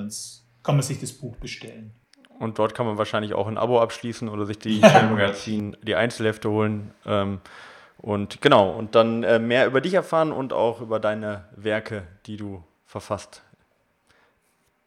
[0.63, 1.93] kann man sich das Buch bestellen.
[2.41, 6.49] Und dort kann man wahrscheinlich auch ein Abo abschließen oder sich die Magazin, die Einzelhefte
[6.49, 6.93] holen.
[7.05, 7.41] Ähm,
[7.99, 12.39] und genau, und dann äh, mehr über dich erfahren und auch über deine Werke, die
[12.39, 13.43] du verfasst.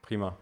[0.02, 0.36] Prima.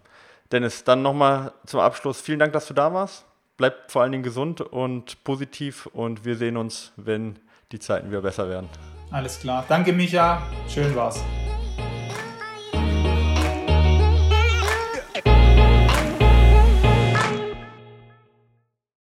[0.53, 2.21] Dennis, dann nochmal zum Abschluss.
[2.21, 3.25] Vielen Dank, dass du da warst.
[3.57, 7.37] Bleib vor allen Dingen gesund und positiv und wir sehen uns, wenn
[7.73, 8.69] die Zeiten wieder besser werden.
[9.11, 9.65] Alles klar.
[9.67, 10.41] Danke, Micha.
[10.69, 11.21] Schön war's.